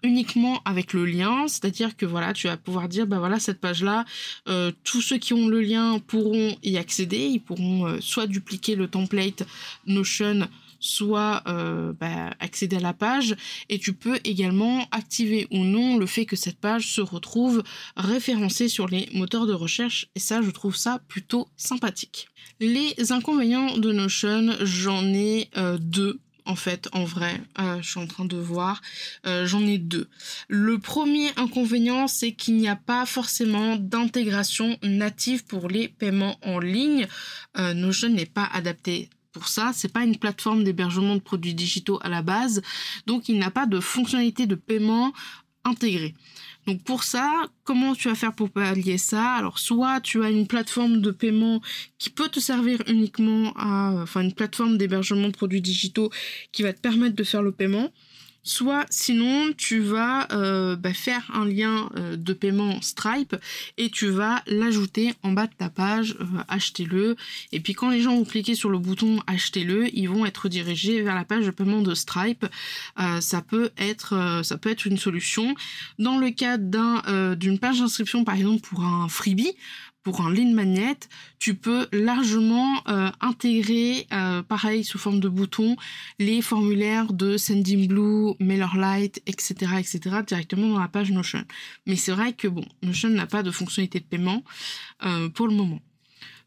uniquement 0.04 0.62
avec 0.66 0.94
le 0.94 1.06
lien, 1.06 1.48
c'est-à-dire 1.48 1.96
que 1.96 2.06
voilà, 2.06 2.34
tu 2.34 2.48
vas 2.48 2.58
pouvoir 2.58 2.90
dire 2.90 3.08
bah 3.08 3.20
voilà 3.20 3.40
cette 3.40 3.60
page 3.60 3.82
là, 3.84 4.06
euh, 4.50 4.72
tous 4.84 5.02
ceux 5.02 5.18
qui 5.18 5.34
ont 5.34 5.48
le 5.48 5.62
lien 5.62 6.00
pourront 6.00 6.56
y 6.62 6.78
accéder, 6.78 7.26
ils 7.26 7.40
pourront 7.40 7.88
euh, 7.88 8.02
soit 8.02 8.28
dupliquer 8.28 8.76
le 8.76 8.88
template 8.88 9.44
Notion, 9.88 10.48
soit 10.84 11.44
euh, 11.48 11.94
bah, 11.94 12.34
accéder 12.40 12.78
à 12.78 12.82
la 12.82 12.94
page, 12.94 13.36
et 13.70 13.80
tu 13.80 13.94
peux 13.94 14.20
également 14.24 14.88
activer 14.92 15.48
ou 15.52 15.63
non 15.63 15.98
le 15.98 16.06
fait 16.06 16.25
que 16.25 16.36
cette 16.36 16.60
page 16.60 16.88
se 16.88 17.02
retrouve 17.02 17.63
référencée 17.96 18.68
sur 18.68 18.88
les 18.88 19.10
moteurs 19.13 19.46
de 19.46 19.54
recherche, 19.54 20.08
et 20.16 20.20
ça 20.20 20.42
je 20.42 20.52
trouve 20.52 20.75
ça 20.75 21.00
plutôt 21.08 21.48
sympathique. 21.58 22.28
Les 22.60 23.12
inconvénients 23.12 23.78
de 23.78 23.92
Notion, 23.92 24.56
j'en 24.62 25.06
ai 25.06 25.50
deux 25.80 26.20
en 26.46 26.56
fait, 26.56 26.90
en 26.94 27.04
vrai. 27.04 27.42
Euh, 27.60 27.82
je 27.82 27.90
suis 27.90 28.00
en 28.00 28.08
train 28.08 28.25
de 28.25 28.38
voir. 28.38 28.82
Euh, 29.25 29.46
j'en 29.46 29.66
ai 29.66 29.78
deux. 29.78 30.10
Le 30.48 30.78
premier 30.80 31.30
inconvénient, 31.38 32.08
c'est 32.08 32.34
qu'il 32.34 32.56
n'y 32.56 32.68
a 32.68 32.75
pas 32.75 33.06
forcément 33.06 33.75
d'intégration 33.78 34.78
native 34.84 35.46
pour 35.46 35.68
les 35.68 35.88
paiements 35.88 36.38
en 36.44 36.60
ligne. 36.60 37.08
Euh, 37.58 37.74
Notion 37.74 38.10
n'est 38.10 38.25
pas 38.25 38.50
adapté 38.52 39.10
pour 39.34 39.48
ça. 39.48 39.72
C'est 39.74 39.92
pas 39.92 40.04
une 40.04 40.18
plateforme 40.18 40.63
d'hébergement 40.63 41.16
de 41.16 41.22
produits 41.22 41.54
digitaux 41.54 42.00
à 42.02 42.10
la 42.10 42.22
base, 42.22 42.62
donc 43.08 43.28
il 43.28 43.38
n'a 43.38 43.52
pas 43.52 43.66
de 43.66 43.80
fonctionnalité 43.80 44.46
de 44.46 44.56
paiement 44.56 45.12
intégrée. 45.66 46.13
Donc 46.66 46.82
pour 46.84 47.04
ça, 47.04 47.30
comment 47.66 47.94
tu 47.94 48.08
vas 48.08 48.16
faire 48.16 48.34
pour 48.34 48.50
pallier 48.50 48.98
ça? 48.98 49.34
Alors 49.34 49.60
soit 49.60 50.00
tu 50.00 50.24
as 50.24 50.30
une 50.30 50.48
plateforme 50.48 51.02
de 51.02 51.12
paiement 51.12 51.62
qui 51.98 52.10
peut 52.10 52.30
te 52.30 52.40
servir 52.40 52.82
uniquement 52.88 53.52
à, 53.58 53.92
enfin 54.02 54.22
une 54.22 54.34
plateforme 54.34 54.78
d'hébergement 54.78 55.28
de 55.28 55.34
produits 55.34 55.62
digitaux 55.62 56.10
qui 56.54 56.63
va 56.63 56.72
te 56.72 56.80
permettre 56.80 57.16
de 57.16 57.24
faire 57.24 57.42
le 57.42 57.52
paiement 57.52 57.92
soit 58.44 58.86
sinon 58.90 59.54
tu 59.58 59.80
vas 59.80 60.28
euh, 60.32 60.76
bah, 60.76 60.94
faire 60.94 61.32
un 61.34 61.46
lien 61.46 61.90
euh, 61.98 62.18
de 62.18 62.34
paiement 62.34 62.82
Stripe 62.82 63.36
et 63.78 63.90
tu 63.90 64.08
vas 64.08 64.42
l'ajouter 64.48 65.14
en 65.24 65.32
bas 65.32 65.48
de 65.48 65.54
ta 65.54 65.70
page, 65.70 66.18
euh, 66.20 66.26
achetez-le. 66.50 67.16
Et 67.52 67.60
puis 67.60 67.74
quand 67.74 67.90
les 67.90 68.02
gens 68.02 68.16
vont 68.16 68.26
cliquer 68.26 68.56
sur 68.56 68.70
le 68.70 68.78
bouton 68.78 69.22
achetez-le, 69.28 69.96
ils 69.98 70.10
vont 70.10 70.26
être 70.26 70.50
dirigés 70.50 71.02
vers 71.02 71.16
la 71.16 71.24
page 71.24 71.46
de 71.46 71.52
paiement 71.52 71.82
de 71.82 71.94
Stripe. 71.94 72.46
ça 73.22 73.42
peut 73.42 73.72
être 73.78 74.42
ça 74.44 74.58
peut 74.58 74.70
être 74.70 74.86
une 74.86 74.98
solution. 74.98 75.56
Dans 76.00 76.18
le 76.18 76.30
cas 76.32 76.58
d'un 76.58 77.36
d'une 77.36 77.60
page 77.60 77.80
d'inscription 77.80 78.24
par 78.24 78.36
exemple 78.36 78.68
pour 78.68 78.84
un 78.84 79.08
freebie, 79.08 79.56
pour 80.04 80.22
un 80.22 80.32
lead 80.32 80.54
magnet, 80.54 80.98
tu 81.40 81.56
peux 81.56 81.88
largement 81.92 82.82
euh, 82.88 83.10
intégrer, 83.22 84.06
euh, 84.12 84.44
pareil 84.44 84.84
sous 84.84 84.98
forme 85.00 85.22
de 85.22 85.30
bouton, 85.30 85.78
les 86.20 86.42
formulaires 86.42 87.14
de 87.14 87.38
Sendinblue, 87.38 88.34
MailerLite, 88.40 89.22
etc., 89.26 89.54
etc., 89.80 90.00
directement 90.28 90.68
dans 90.68 90.80
la 90.80 90.90
page 90.90 91.12
Notion. 91.12 91.44
Mais 91.88 91.96
c'est 91.96 92.12
vrai 92.12 92.34
que 92.34 92.48
bon, 92.48 92.66
Notion 92.84 93.10
n'a 93.10 93.28
pas 93.28 93.44
de 93.44 93.52
fonctionnalité 93.52 94.02
de 94.02 94.06
paiement 94.06 94.44
euh, 95.06 95.30
pour 95.30 95.48
le 95.48 95.56
moment. 95.56 95.80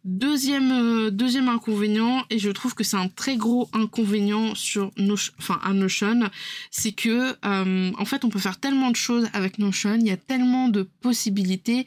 Deuxième, 0.04 1.10
deuxième 1.10 1.48
inconvénient, 1.48 2.24
et 2.30 2.38
je 2.38 2.48
trouve 2.50 2.76
que 2.76 2.84
c'est 2.84 2.96
un 2.96 3.08
très 3.08 3.36
gros 3.36 3.68
inconvénient 3.72 4.54
sur 4.54 4.92
Notion, 4.96 5.32
enfin 5.40 5.58
à 5.64 5.72
Notion, 5.72 6.30
c'est 6.70 6.92
que 6.92 7.34
en 7.42 8.04
fait 8.04 8.24
on 8.24 8.28
peut 8.28 8.38
faire 8.38 8.60
tellement 8.60 8.92
de 8.92 8.96
choses 8.96 9.28
avec 9.32 9.58
Notion, 9.58 9.96
il 9.98 10.06
y 10.06 10.12
a 10.12 10.16
tellement 10.16 10.68
de 10.68 10.82
possibilités 11.00 11.86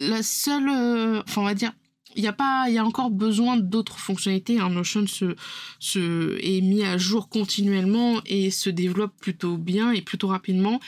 la 0.00 0.22
seule, 0.22 0.68
euh, 0.68 1.22
enfin 1.26 1.42
on 1.42 1.44
va 1.44 1.54
dire, 1.54 1.72
il 2.16 2.24
y 2.24 2.26
a 2.26 2.32
pas, 2.32 2.64
il 2.68 2.74
y 2.74 2.78
a 2.78 2.84
encore 2.84 3.10
besoin 3.10 3.56
d'autres 3.56 3.98
fonctionnalités. 3.98 4.58
Hein. 4.58 4.70
Notion 4.70 5.06
se, 5.06 5.36
se 5.78 6.38
est 6.42 6.60
mis 6.60 6.84
à 6.84 6.98
jour 6.98 7.28
continuellement 7.28 8.20
et 8.26 8.50
se 8.50 8.70
développe 8.70 9.16
plutôt 9.20 9.56
bien 9.56 9.92
et 9.92 10.02
plutôt 10.02 10.28
rapidement, 10.28 10.80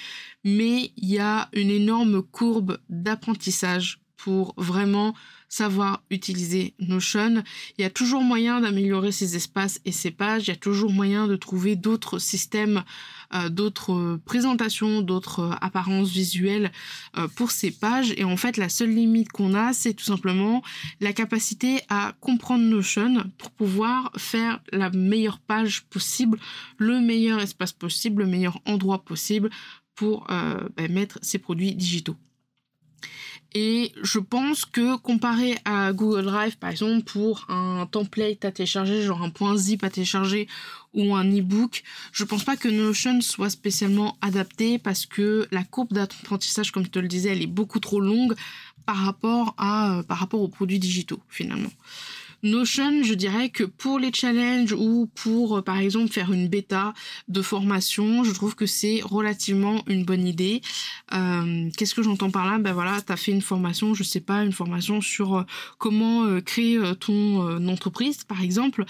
mais 0.45 0.93
il 0.97 1.09
y 1.09 1.19
a 1.19 1.49
une 1.53 1.71
énorme 1.71 2.23
courbe 2.23 2.79
d'apprentissage 2.89 4.01
pour 4.17 4.55
vraiment 4.57 5.15
savoir 5.49 6.03
utiliser 6.11 6.75
Notion. 6.79 7.43
Il 7.77 7.83
y 7.83 7.85
a 7.85 7.91
toujours 7.91 8.23
moyen 8.23 8.61
d'améliorer 8.61 9.13
ces 9.13 9.35
espaces 9.37 9.81
et 9.85 9.93
ces 9.93 10.11
pages. 10.11 10.45
Il 10.45 10.49
y 10.49 10.53
a 10.53 10.57
toujours 10.57 10.93
moyen 10.93 11.27
de 11.27 11.37
trouver 11.37 11.75
d'autres 11.75 12.19
systèmes, 12.19 12.85
d'autres 13.49 14.19
présentations, 14.25 15.03
d'autres 15.03 15.57
apparences 15.61 16.11
visuelles 16.11 16.73
euh, 17.17 17.29
pour 17.29 17.51
ces 17.51 17.71
pages. 17.71 18.13
Et 18.17 18.25
en 18.25 18.37
fait, 18.37 18.57
la 18.57 18.69
seule 18.69 18.91
limite 18.91 19.31
qu'on 19.31 19.55
a, 19.55 19.73
c'est 19.73 19.95
tout 19.95 20.05
simplement 20.05 20.63
la 21.01 21.13
capacité 21.13 21.81
à 21.89 22.13
comprendre 22.21 22.65
Notion 22.65 23.31
pour 23.39 23.51
pouvoir 23.51 24.13
faire 24.17 24.61
la 24.73 24.91
meilleure 24.91 25.39
page 25.39 25.85
possible, 25.85 26.39
le 26.79 27.01
meilleur 27.01 27.41
espace 27.41 27.73
possible, 27.73 28.23
le 28.23 28.29
meilleur 28.29 28.61
endroit 28.67 29.05
possible 29.05 29.51
pour 29.95 30.27
euh, 30.31 30.69
bah, 30.77 30.89
mettre 30.89 31.19
ses 31.23 31.39
produits 31.39 31.75
digitaux. 31.75 32.17
Et 33.53 33.93
je 34.01 34.21
pense 34.21 34.65
que 34.65 34.97
comparé 34.97 35.59
à 35.65 35.93
Google 35.93 36.25
Drive, 36.25 36.57
par 36.59 36.71
exemple, 36.71 37.03
pour 37.03 37.47
un 37.49 37.87
template 37.87 38.45
à 38.45 38.53
télécharger, 38.53 39.03
genre 39.03 39.23
un 39.23 39.31
point 39.31 39.57
zip 39.57 39.83
à 39.83 39.91
télécharger 39.91 40.47
ou 40.95 41.15
un 41.15 41.25
e-book, 41.25 41.83
je 42.13 42.25
pense 42.25 42.45
pas 42.45 42.57
que 42.57 42.69
Notion 42.69 43.21
soit 43.21 43.51
spécialement 43.51 44.17
adapté 44.21 44.79
parce 44.79 45.07
que 45.07 45.47
la 45.51 45.63
courbe 45.63 45.93
d'apprentissage, 45.93 46.73
comme 46.73 46.85
je 46.85 46.91
te 46.91 46.99
le 46.99 47.09
disais, 47.09 47.31
elle 47.31 47.43
est 47.43 47.47
beaucoup 47.47 47.81
trop 47.81 48.01
longue 48.01 48.35
par 48.87 48.97
rapport 48.97 49.55
euh, 49.61 50.03
par 50.03 50.19
rapport 50.19 50.41
aux 50.41 50.49
produits 50.49 50.79
digitaux, 50.79 51.21
finalement. 51.29 51.71
Notion, 52.43 53.03
je 53.03 53.13
dirais 53.13 53.51
que 53.51 53.65
pour 53.65 53.99
les 53.99 54.13
challenges 54.15 54.73
ou 54.73 55.11
pour, 55.15 55.59
euh, 55.59 55.63
par 55.63 55.77
exemple, 55.77 56.11
faire 56.11 56.33
une 56.33 56.49
bêta 56.49 56.95
de 57.29 57.43
formation, 57.43 58.25
je 58.25 58.33
trouve 58.33 58.55
que 58.55 58.65
c'est 58.65 59.03
relativement 59.05 59.83
une 59.87 60.07
bonne 60.07 60.27
idée. 60.27 60.63
Euh, 61.13 61.69
qu'est-ce 61.77 61.95
que 61.95 62.03
j'entends 62.03 62.31
par 62.31 62.51
là? 62.51 62.57
Ben 62.57 62.73
voilà, 62.73 63.03
tu 63.03 63.13
as 63.13 63.17
fait 63.19 63.33
une 63.33 63.43
formation, 63.43 63.93
je 63.93 64.03
sais 64.03 64.21
pas, 64.21 64.43
une 64.43 64.53
formation 64.53 65.03
sur 65.03 65.37
euh, 65.37 65.43
comment 65.77 66.41
créer 66.41 66.81
ton 66.99 67.69
entreprise, 67.69 68.25
par 68.25 68.43
exemple. 68.43 68.85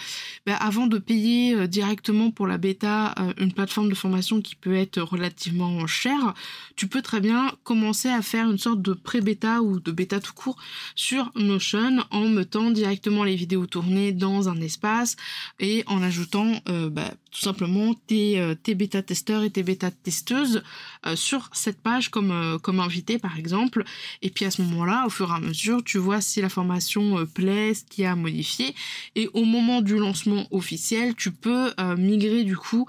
Ben 0.46 0.56
avant 0.60 0.86
de 0.86 0.98
payer 0.98 1.66
directement 1.66 2.30
pour 2.30 2.46
la 2.46 2.58
bêta 2.58 3.14
une 3.38 3.52
plateforme 3.52 3.88
de 3.88 3.94
formation 3.94 4.40
qui 4.40 4.54
peut 4.54 4.74
être 4.74 5.00
relativement 5.00 5.86
chère, 5.86 6.34
tu 6.76 6.86
peux 6.86 7.02
très 7.02 7.20
bien 7.20 7.52
commencer 7.64 8.08
à 8.08 8.22
faire 8.22 8.50
une 8.50 8.58
sorte 8.58 8.82
de 8.82 8.92
pré-bêta 8.92 9.62
ou 9.62 9.80
de 9.80 9.90
bêta 9.90 10.20
tout 10.20 10.34
court 10.34 10.56
sur 10.94 11.32
Notion 11.34 12.04
en 12.10 12.28
mettant 12.28 12.70
directement 12.70 13.24
les 13.24 13.39
vidéos 13.40 13.66
tournées 13.66 14.12
dans 14.12 14.48
un 14.50 14.60
espace 14.60 15.16
et 15.58 15.82
en 15.86 16.02
ajoutant 16.02 16.52
euh, 16.68 16.90
bah, 16.90 17.10
tout 17.30 17.40
simplement 17.40 17.94
tes, 18.06 18.38
euh, 18.38 18.54
tes 18.54 18.74
bêta-testeurs 18.74 19.42
et 19.42 19.50
tes 19.50 19.62
bêta-testeuses 19.62 20.62
euh, 21.06 21.16
sur 21.16 21.48
cette 21.52 21.80
page 21.80 22.10
comme, 22.10 22.58
comme 22.62 22.80
invité 22.80 23.18
par 23.18 23.38
exemple. 23.38 23.84
Et 24.20 24.30
puis 24.30 24.44
à 24.44 24.50
ce 24.50 24.60
moment-là, 24.62 25.04
au 25.06 25.10
fur 25.10 25.30
et 25.30 25.34
à 25.34 25.40
mesure, 25.40 25.82
tu 25.82 25.96
vois 25.96 26.20
si 26.20 26.42
la 26.42 26.50
formation 26.50 27.26
plaît, 27.26 27.72
ce 27.72 27.84
qu'il 27.84 28.04
y 28.04 28.06
a 28.06 28.12
à 28.12 28.16
modifier. 28.16 28.74
Et 29.16 29.28
au 29.32 29.44
moment 29.44 29.80
du 29.80 29.96
lancement 29.96 30.46
officiel, 30.50 31.14
tu 31.14 31.30
peux 31.30 31.72
migrer 31.96 32.44
du 32.44 32.56
coup 32.56 32.86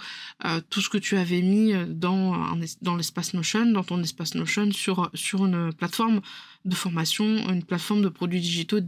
tout 0.70 0.82
ce 0.82 0.90
que 0.90 0.98
tu 0.98 1.16
avais 1.18 1.42
mis 1.42 1.74
dans, 1.88 2.58
dans 2.82 2.96
l'espace 2.96 3.34
Notion, 3.34 3.66
dans 3.68 3.84
ton 3.84 4.02
espace 4.02 4.36
Notion 4.36 4.72
sur, 4.72 5.10
sur 5.14 5.46
une 5.46 5.72
plateforme 5.74 6.22
de 6.66 6.76
formation, 6.76 7.26
une 7.50 7.64
plateforme 7.64 8.02
de 8.02 8.10
produits 8.10 8.42
digitaux 8.42 8.80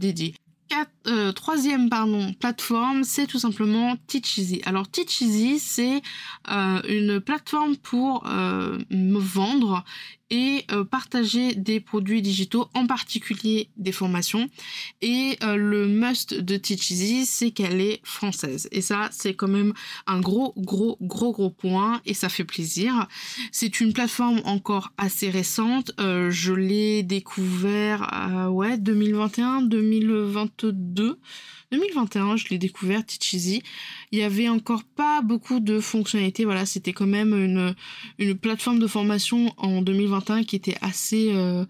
Euh, 1.06 1.32
troisième 1.32 1.90
plateforme, 2.40 3.04
c'est 3.04 3.26
tout 3.26 3.38
simplement 3.38 3.96
Teacheasy. 4.06 4.62
Alors 4.64 4.88
Teacheasy, 4.88 5.58
c'est 5.58 6.00
euh, 6.50 6.80
une 6.88 7.20
plateforme 7.20 7.76
pour 7.76 8.26
euh, 8.26 8.78
vendre 8.90 9.84
et 10.30 10.64
euh, 10.70 10.84
partager 10.84 11.54
des 11.54 11.80
produits 11.80 12.22
digitaux, 12.22 12.68
en 12.74 12.86
particulier 12.86 13.68
des 13.76 13.92
formations. 13.92 14.48
Et 15.02 15.36
euh, 15.42 15.56
le 15.56 15.86
must 15.86 16.34
de 16.34 16.56
Teach 16.56 16.90
Easy, 16.90 17.26
c'est 17.26 17.50
qu'elle 17.50 17.80
est 17.80 18.00
française. 18.04 18.68
Et 18.72 18.80
ça, 18.80 19.08
c'est 19.12 19.34
quand 19.34 19.48
même 19.48 19.74
un 20.06 20.20
gros, 20.20 20.54
gros, 20.56 20.96
gros, 21.00 21.32
gros 21.32 21.50
point 21.50 22.00
et 22.06 22.14
ça 22.14 22.28
fait 22.28 22.44
plaisir. 22.44 23.06
C'est 23.52 23.80
une 23.80 23.92
plateforme 23.92 24.40
encore 24.44 24.92
assez 24.96 25.30
récente. 25.30 25.92
Euh, 26.00 26.30
je 26.30 26.52
l'ai 26.52 27.02
découvert, 27.02 28.48
ouais, 28.50 28.78
2021, 28.78 29.62
2022. 29.62 31.18
2021, 31.74 32.36
je 32.36 32.48
l'ai 32.50 32.58
découvert, 32.58 33.04
Teacheasy. 33.04 33.62
Il 34.12 34.18
y 34.18 34.22
avait 34.22 34.48
encore 34.48 34.84
pas 34.84 35.22
beaucoup 35.22 35.60
de 35.60 35.80
fonctionnalités. 35.80 36.44
Voilà, 36.44 36.66
c'était 36.66 36.92
quand 36.92 37.06
même 37.06 37.34
une, 37.34 37.74
une 38.18 38.36
plateforme 38.36 38.78
de 38.78 38.86
formation 38.86 39.52
en 39.56 39.82
2021 39.82 40.44
qui 40.44 40.56
était 40.56 40.76
assez 40.80 41.32
euh, 41.32 41.64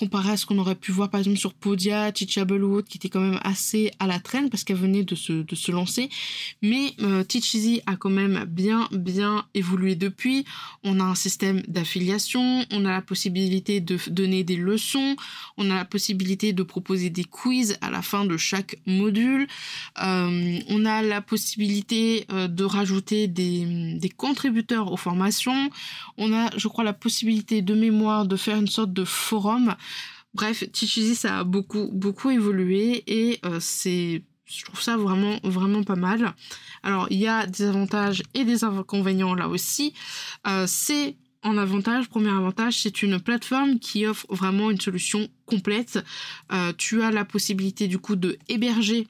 comparé 0.00 0.32
à 0.32 0.36
ce 0.36 0.44
qu'on 0.44 0.58
aurait 0.58 0.74
pu 0.74 0.90
voir 0.90 1.08
par 1.08 1.20
exemple 1.20 1.38
sur 1.38 1.54
Podia, 1.54 2.10
Teachable 2.10 2.64
ou 2.64 2.74
autre, 2.74 2.88
qui 2.88 2.98
était 2.98 3.08
quand 3.08 3.20
même 3.20 3.38
assez 3.44 3.92
à 4.00 4.06
la 4.06 4.18
traîne 4.18 4.50
parce 4.50 4.64
qu'elle 4.64 4.76
venait 4.76 5.04
de 5.04 5.14
se, 5.14 5.70
lancer. 5.70 6.08
Mais 6.62 6.94
euh, 7.00 7.22
Teach 7.22 7.56
a 7.86 7.96
quand 7.96 8.10
même 8.10 8.44
bien, 8.44 8.88
bien 8.90 9.46
évolué 9.54 9.94
depuis. 9.94 10.44
On 10.82 10.98
a 10.98 11.04
un 11.04 11.14
système 11.14 11.62
d'affiliation, 11.68 12.64
on 12.72 12.84
a 12.84 12.90
la 12.90 13.02
possibilité 13.02 13.80
de 13.80 13.98
donner 14.08 14.42
des 14.42 14.56
leçons, 14.56 15.16
on 15.56 15.70
a 15.70 15.76
la 15.76 15.84
possibilité 15.84 16.52
de 16.52 16.62
proposer 16.62 17.10
des 17.10 17.24
quiz 17.24 17.78
à 17.80 17.90
la 17.90 18.02
fin 18.02 18.24
de 18.24 18.36
chaque 18.36 18.78
module, 18.86 19.46
euh, 20.02 20.58
on 20.68 20.84
a 20.84 21.02
la 21.02 21.20
possibilité 21.20 22.26
euh, 22.32 22.48
de 22.48 22.64
rajouter 22.64 23.28
des, 23.28 23.94
des 23.96 24.08
contributeurs 24.08 24.92
aux 24.92 24.96
formations, 24.96 25.70
on 26.18 26.32
a, 26.32 26.50
je 26.56 26.68
crois, 26.68 26.84
la 26.84 26.92
possibilité 26.92 27.62
de 27.62 27.74
mémoire 27.74 28.26
de 28.26 28.36
faire 28.36 28.58
une 28.58 28.66
sorte 28.66 28.92
de 28.92 29.04
forum 29.04 29.76
Bref, 30.34 30.64
Teach 30.72 30.98
ça 31.14 31.40
a 31.40 31.44
beaucoup, 31.44 31.90
beaucoup 31.92 32.30
évolué 32.30 33.04
et 33.06 33.38
euh, 33.44 33.58
c'est, 33.60 34.24
je 34.44 34.64
trouve 34.64 34.82
ça 34.82 34.96
vraiment, 34.96 35.38
vraiment 35.44 35.84
pas 35.84 35.94
mal. 35.94 36.34
Alors, 36.82 37.06
il 37.10 37.18
y 37.18 37.28
a 37.28 37.46
des 37.46 37.62
avantages 37.62 38.22
et 38.34 38.44
des 38.44 38.64
inconvénients 38.64 39.34
là 39.34 39.48
aussi. 39.48 39.94
Euh, 40.48 40.64
c'est 40.66 41.16
en 41.44 41.56
avantage, 41.58 42.08
premier 42.08 42.30
avantage, 42.30 42.80
c'est 42.80 43.02
une 43.02 43.20
plateforme 43.20 43.78
qui 43.78 44.06
offre 44.06 44.26
vraiment 44.30 44.70
une 44.70 44.80
solution 44.80 45.28
complète. 45.46 46.02
Euh, 46.52 46.72
tu 46.76 47.02
as 47.02 47.10
la 47.10 47.24
possibilité 47.24 47.86
du 47.86 47.98
coup 47.98 48.16
de 48.16 48.38
héberger 48.48 49.06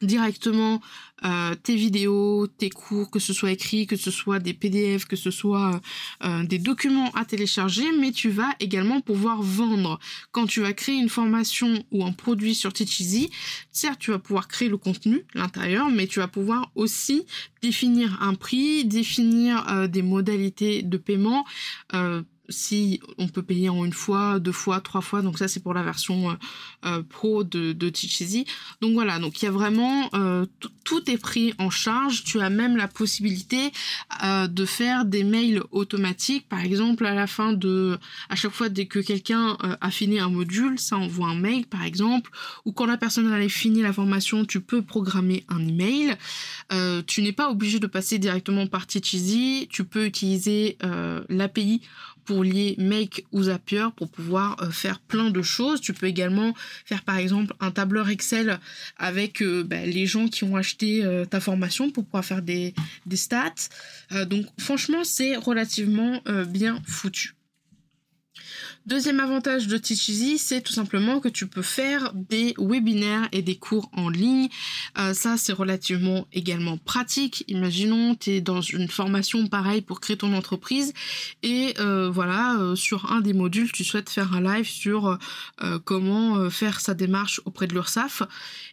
directement 0.00 0.80
euh, 1.24 1.54
tes 1.54 1.76
vidéos, 1.76 2.46
tes 2.46 2.70
cours, 2.70 3.10
que 3.10 3.18
ce 3.18 3.32
soit 3.32 3.50
écrit, 3.50 3.86
que 3.86 3.96
ce 3.96 4.10
soit 4.10 4.38
des 4.38 4.54
PDF, 4.54 5.04
que 5.04 5.16
ce 5.16 5.30
soit 5.30 5.80
euh, 6.24 6.44
des 6.44 6.58
documents 6.58 7.10
à 7.12 7.24
télécharger, 7.24 7.84
mais 7.98 8.12
tu 8.12 8.30
vas 8.30 8.50
également 8.60 9.00
pouvoir 9.00 9.42
vendre. 9.42 9.98
Quand 10.32 10.46
tu 10.46 10.60
vas 10.60 10.72
créer 10.72 10.96
une 10.96 11.08
formation 11.08 11.84
ou 11.90 12.04
un 12.04 12.12
produit 12.12 12.54
sur 12.54 12.72
Teacheasy, 12.72 13.30
certes 13.70 14.00
tu 14.00 14.10
vas 14.10 14.18
pouvoir 14.18 14.48
créer 14.48 14.68
le 14.68 14.76
contenu, 14.76 15.24
l'intérieur, 15.34 15.90
mais 15.90 16.06
tu 16.06 16.20
vas 16.20 16.28
pouvoir 16.28 16.70
aussi 16.74 17.26
définir 17.62 18.22
un 18.22 18.34
prix, 18.34 18.84
définir 18.84 19.66
euh, 19.70 19.86
des 19.86 20.02
modalités 20.02 20.82
de 20.82 20.96
paiement 20.96 21.44
si 22.50 23.00
on 23.18 23.28
peut 23.28 23.42
payer 23.42 23.68
en 23.68 23.84
une 23.84 23.92
fois, 23.92 24.38
deux 24.38 24.52
fois, 24.52 24.80
trois 24.80 25.00
fois, 25.00 25.22
donc 25.22 25.38
ça 25.38 25.48
c'est 25.48 25.60
pour 25.60 25.74
la 25.74 25.82
version 25.82 26.30
euh, 26.30 26.34
euh, 26.84 27.02
pro 27.02 27.44
de, 27.44 27.72
de. 27.72 27.90
Donc 28.80 28.92
voilà, 28.94 29.18
donc 29.18 29.40
il 29.40 29.44
y 29.44 29.48
a 29.48 29.50
vraiment 29.50 30.08
euh, 30.14 30.46
tout 30.84 31.10
est 31.10 31.18
pris 31.18 31.54
en 31.58 31.70
charge. 31.70 32.24
Tu 32.24 32.40
as 32.40 32.50
même 32.50 32.76
la 32.76 32.88
possibilité 32.88 33.72
de 34.22 34.64
faire 34.64 35.04
des 35.04 35.24
mails 35.24 35.62
automatiques, 35.70 36.48
par 36.48 36.60
exemple 36.60 37.06
à 37.06 37.14
la 37.14 37.26
fin 37.26 37.52
de, 37.52 37.98
chaque 38.34 38.52
fois 38.52 38.68
dès 38.68 38.86
que 38.86 38.98
quelqu'un 38.98 39.56
a 39.80 39.90
fini 39.90 40.18
un 40.18 40.28
module, 40.28 40.78
ça 40.78 40.96
envoie 40.96 41.28
un 41.28 41.38
mail 41.38 41.66
par 41.66 41.84
exemple, 41.84 42.30
ou 42.64 42.72
quand 42.72 42.86
la 42.86 42.96
personne 42.96 43.32
a 43.32 43.48
fini 43.48 43.82
la 43.82 43.92
formation, 43.92 44.44
tu 44.44 44.60
peux 44.60 44.82
programmer 44.82 45.44
un 45.48 45.60
email. 45.66 46.16
tu 47.06 47.22
n'es 47.22 47.32
pas 47.32 47.50
obligé 47.50 47.78
de 47.78 47.86
passer 47.86 48.18
directement 48.18 48.66
par 48.66 48.86
Teacheasy, 48.86 49.68
tu 49.70 49.84
peux 49.84 50.06
utiliser 50.06 50.78
l'API 51.28 51.82
pour 52.30 52.44
lier 52.44 52.76
Make 52.78 53.24
ou 53.32 53.42
Zapier 53.42 53.86
pour 53.96 54.08
pouvoir 54.08 54.56
euh, 54.62 54.70
faire 54.70 55.00
plein 55.00 55.30
de 55.30 55.42
choses. 55.42 55.80
Tu 55.80 55.92
peux 55.92 56.06
également 56.06 56.54
faire 56.84 57.02
par 57.02 57.18
exemple 57.18 57.54
un 57.58 57.72
tableur 57.72 58.08
Excel 58.08 58.60
avec 58.98 59.42
euh, 59.42 59.64
bah, 59.64 59.84
les 59.84 60.06
gens 60.06 60.28
qui 60.28 60.44
ont 60.44 60.54
acheté 60.54 61.04
euh, 61.04 61.24
ta 61.24 61.40
formation 61.40 61.90
pour 61.90 62.04
pouvoir 62.04 62.24
faire 62.24 62.40
des, 62.40 62.72
des 63.04 63.16
stats. 63.16 63.68
donc 64.26 64.46
franchement 64.60 65.02
c'est 65.02 65.34
relativement 65.34 66.22
bien 66.46 66.80
foutu. 66.86 67.34
Deuxième 68.86 69.20
avantage 69.20 69.66
de 69.66 69.76
Teacheasy, 69.76 70.38
c'est 70.38 70.62
tout 70.62 70.72
simplement 70.72 71.20
que 71.20 71.28
tu 71.28 71.46
peux 71.46 71.62
faire 71.62 72.12
des 72.14 72.54
webinaires 72.58 73.28
et 73.30 73.42
des 73.42 73.56
cours 73.56 73.90
en 73.92 74.08
ligne. 74.08 74.48
Euh, 74.98 75.12
ça, 75.12 75.36
c'est 75.36 75.52
relativement 75.52 76.26
également 76.32 76.78
pratique. 76.78 77.44
Imaginons, 77.48 78.14
tu 78.14 78.30
es 78.30 78.40
dans 78.40 78.62
une 78.62 78.88
formation 78.88 79.46
pareille 79.48 79.82
pour 79.82 80.00
créer 80.00 80.16
ton 80.16 80.32
entreprise 80.32 80.94
et 81.42 81.74
euh, 81.78 82.08
voilà, 82.08 82.56
euh, 82.58 82.74
sur 82.74 83.12
un 83.12 83.20
des 83.20 83.34
modules, 83.34 83.70
tu 83.70 83.84
souhaites 83.84 84.08
faire 84.08 84.32
un 84.34 84.40
live 84.40 84.66
sur 84.66 85.18
comment 85.84 86.48
faire 86.50 86.80
sa 86.80 86.94
démarche 86.94 87.40
auprès 87.44 87.66
de 87.66 87.74
l'URSSAF. 87.74 88.22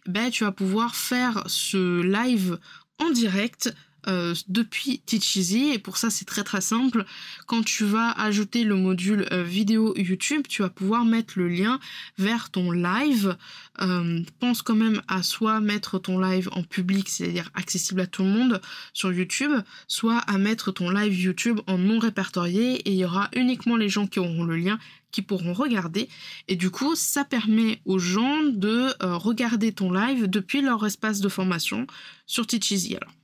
Ben, 0.06 0.30
tu 0.30 0.44
vas 0.44 0.52
pouvoir 0.52 0.96
faire 0.96 1.44
ce 1.46 2.00
live 2.02 2.58
en 2.98 3.10
direct 3.10 3.74
euh, 4.06 4.34
depuis 4.46 5.00
Teacheasy 5.00 5.70
et 5.72 5.78
pour 5.78 5.96
ça 5.96 6.08
c'est 6.08 6.24
très 6.24 6.44
très 6.44 6.60
simple. 6.60 7.04
Quand 7.46 7.64
tu 7.64 7.84
vas 7.84 8.12
ajouter 8.12 8.62
le 8.62 8.76
module 8.76 9.26
euh, 9.32 9.42
vidéo 9.42 9.92
YouTube, 9.96 10.46
tu 10.48 10.62
vas 10.62 10.70
pouvoir 10.70 11.04
mettre 11.04 11.34
le 11.36 11.48
lien 11.48 11.80
vers 12.16 12.50
ton 12.50 12.70
live. 12.70 13.36
Euh, 13.80 14.22
pense 14.38 14.62
quand 14.62 14.76
même 14.76 15.02
à 15.08 15.22
soit 15.22 15.60
mettre 15.60 15.98
ton 15.98 16.18
live 16.20 16.48
en 16.52 16.62
public, 16.62 17.08
c'est-à-dire 17.08 17.50
accessible 17.54 18.00
à 18.00 18.06
tout 18.06 18.22
le 18.22 18.28
monde 18.28 18.60
sur 18.92 19.12
YouTube, 19.12 19.52
soit 19.88 20.18
à 20.18 20.38
mettre 20.38 20.70
ton 20.70 20.90
live 20.90 21.18
YouTube 21.18 21.60
en 21.66 21.76
non 21.76 21.98
répertorié 21.98 22.76
et 22.76 22.92
il 22.92 22.98
y 22.98 23.04
aura 23.04 23.28
uniquement 23.34 23.76
les 23.76 23.88
gens 23.88 24.06
qui 24.06 24.20
auront 24.20 24.44
le 24.44 24.56
lien 24.56 24.78
qui 25.10 25.22
pourront 25.22 25.54
regarder 25.54 26.06
et 26.48 26.56
du 26.56 26.70
coup 26.70 26.94
ça 26.94 27.24
permet 27.24 27.80
aux 27.86 27.98
gens 27.98 28.42
de 28.44 28.92
regarder 29.00 29.72
ton 29.72 29.90
live 29.90 30.28
depuis 30.28 30.60
leur 30.60 30.84
espace 30.84 31.20
de 31.20 31.30
formation 31.30 31.86
sur 32.26 32.46
Teacheasy. 32.46 32.96
Alors 32.96 33.17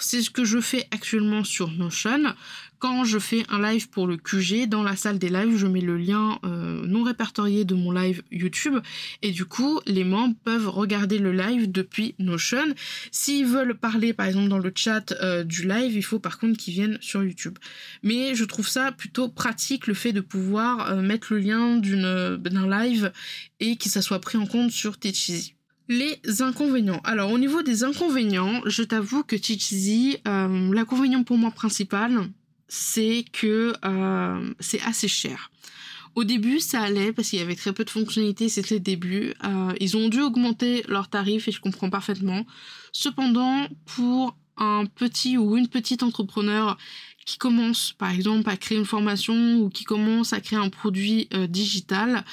c'est 0.00 0.22
ce 0.22 0.30
que 0.30 0.44
je 0.44 0.60
fais 0.60 0.86
actuellement 0.90 1.44
sur 1.44 1.70
Notion. 1.70 2.34
Quand 2.80 3.04
je 3.04 3.18
fais 3.18 3.44
un 3.50 3.60
live 3.60 3.90
pour 3.90 4.06
le 4.06 4.16
QG, 4.16 4.66
dans 4.66 4.82
la 4.82 4.96
salle 4.96 5.18
des 5.18 5.28
lives, 5.28 5.58
je 5.58 5.66
mets 5.66 5.82
le 5.82 5.98
lien 5.98 6.38
euh, 6.44 6.82
non 6.86 7.02
répertorié 7.02 7.66
de 7.66 7.74
mon 7.74 7.92
live 7.92 8.22
YouTube 8.30 8.78
et 9.20 9.32
du 9.32 9.44
coup, 9.44 9.80
les 9.84 10.02
membres 10.02 10.34
peuvent 10.44 10.68
regarder 10.68 11.18
le 11.18 11.30
live 11.30 11.70
depuis 11.70 12.14
Notion. 12.18 12.74
S'ils 13.12 13.44
veulent 13.44 13.74
parler, 13.74 14.14
par 14.14 14.26
exemple, 14.26 14.48
dans 14.48 14.58
le 14.58 14.72
chat 14.74 15.12
euh, 15.20 15.44
du 15.44 15.68
live, 15.68 15.94
il 15.94 16.02
faut 16.02 16.20
par 16.20 16.38
contre 16.38 16.58
qu'ils 16.58 16.72
viennent 16.72 16.98
sur 17.02 17.22
YouTube. 17.22 17.58
Mais 18.02 18.34
je 18.34 18.44
trouve 18.44 18.66
ça 18.66 18.92
plutôt 18.92 19.28
pratique 19.28 19.86
le 19.86 19.92
fait 19.92 20.14
de 20.14 20.22
pouvoir 20.22 20.90
euh, 20.90 21.02
mettre 21.02 21.34
le 21.34 21.40
lien 21.40 21.76
d'un 21.76 22.70
live 22.70 23.12
et 23.60 23.76
que 23.76 23.90
ça 23.90 24.00
soit 24.00 24.20
pris 24.20 24.38
en 24.38 24.46
compte 24.46 24.70
sur 24.70 24.98
Teacheasy. 24.98 25.54
Les 25.90 26.20
inconvénients. 26.40 27.00
Alors 27.02 27.32
au 27.32 27.38
niveau 27.38 27.62
des 27.62 27.82
inconvénients, 27.82 28.60
je 28.64 28.84
t'avoue 28.84 29.24
que 29.24 29.34
Teacheasy, 29.34 30.18
euh, 30.28 30.72
l'inconvénient 30.72 31.24
pour 31.24 31.36
moi 31.36 31.50
principal, 31.50 32.28
c'est 32.68 33.24
que 33.32 33.72
euh, 33.84 34.54
c'est 34.60 34.80
assez 34.82 35.08
cher. 35.08 35.50
Au 36.14 36.22
début, 36.22 36.60
ça 36.60 36.80
allait 36.80 37.12
parce 37.12 37.30
qu'il 37.30 37.40
y 37.40 37.42
avait 37.42 37.56
très 37.56 37.72
peu 37.72 37.84
de 37.84 37.90
fonctionnalités, 37.90 38.48
c'était 38.48 38.74
le 38.74 38.80
début. 38.80 39.34
Euh, 39.42 39.72
ils 39.80 39.96
ont 39.96 40.08
dû 40.08 40.20
augmenter 40.20 40.84
leurs 40.86 41.08
tarifs 41.08 41.48
et 41.48 41.50
je 41.50 41.60
comprends 41.60 41.90
parfaitement. 41.90 42.46
Cependant, 42.92 43.66
pour 43.84 44.36
un 44.58 44.86
petit 44.86 45.38
ou 45.38 45.56
une 45.56 45.66
petite 45.66 46.04
entrepreneur 46.04 46.78
qui 47.26 47.38
commence 47.38 47.92
par 47.92 48.10
exemple 48.10 48.48
à 48.48 48.56
créer 48.56 48.78
une 48.78 48.84
formation 48.84 49.56
ou 49.56 49.68
qui 49.68 49.84
commence 49.84 50.32
à 50.32 50.40
créer 50.40 50.58
un 50.58 50.68
produit 50.68 51.28
euh, 51.34 51.46
digital, 51.46 52.24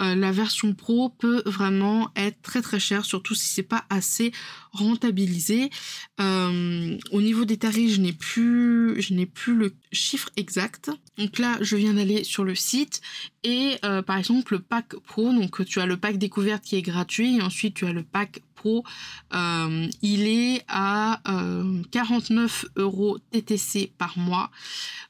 euh, 0.00 0.14
la 0.14 0.32
version 0.32 0.74
pro 0.74 1.10
peut 1.10 1.42
vraiment 1.46 2.10
être 2.16 2.42
très 2.42 2.60
très 2.60 2.80
chère, 2.80 3.04
surtout 3.04 3.34
si 3.34 3.48
c'est 3.48 3.62
pas 3.62 3.84
assez 3.88 4.32
rentabilisé. 4.72 5.70
Euh, 6.20 6.98
au 7.12 7.22
niveau 7.22 7.44
des 7.44 7.56
tarifs, 7.56 7.94
je 7.94 8.00
n'ai 8.00 8.12
plus, 8.12 9.00
je 9.00 9.14
n'ai 9.14 9.26
plus 9.26 9.54
le 9.54 9.74
chiffre 9.92 10.30
exact. 10.36 10.90
Donc 11.18 11.38
là, 11.38 11.58
je 11.60 11.76
viens 11.76 11.94
d'aller 11.94 12.24
sur 12.24 12.44
le 12.44 12.54
site 12.54 13.00
et 13.44 13.78
par 14.06 14.16
exemple 14.16 14.54
le 14.54 14.60
pack 14.60 14.96
pro, 15.06 15.32
donc 15.32 15.64
tu 15.66 15.80
as 15.80 15.86
le 15.86 15.96
pack 15.96 16.16
découverte 16.16 16.64
qui 16.64 16.76
est 16.76 16.82
gratuit 16.82 17.36
et 17.38 17.42
ensuite 17.42 17.74
tu 17.74 17.86
as 17.86 17.92
le 17.92 18.02
pack 18.02 18.40
euh, 19.34 19.88
il 20.02 20.26
est 20.26 20.64
à 20.68 21.20
49 21.90 22.64
euh, 22.64 22.82
euros 22.82 23.18
TTC 23.30 23.92
par 23.98 24.18
mois 24.18 24.50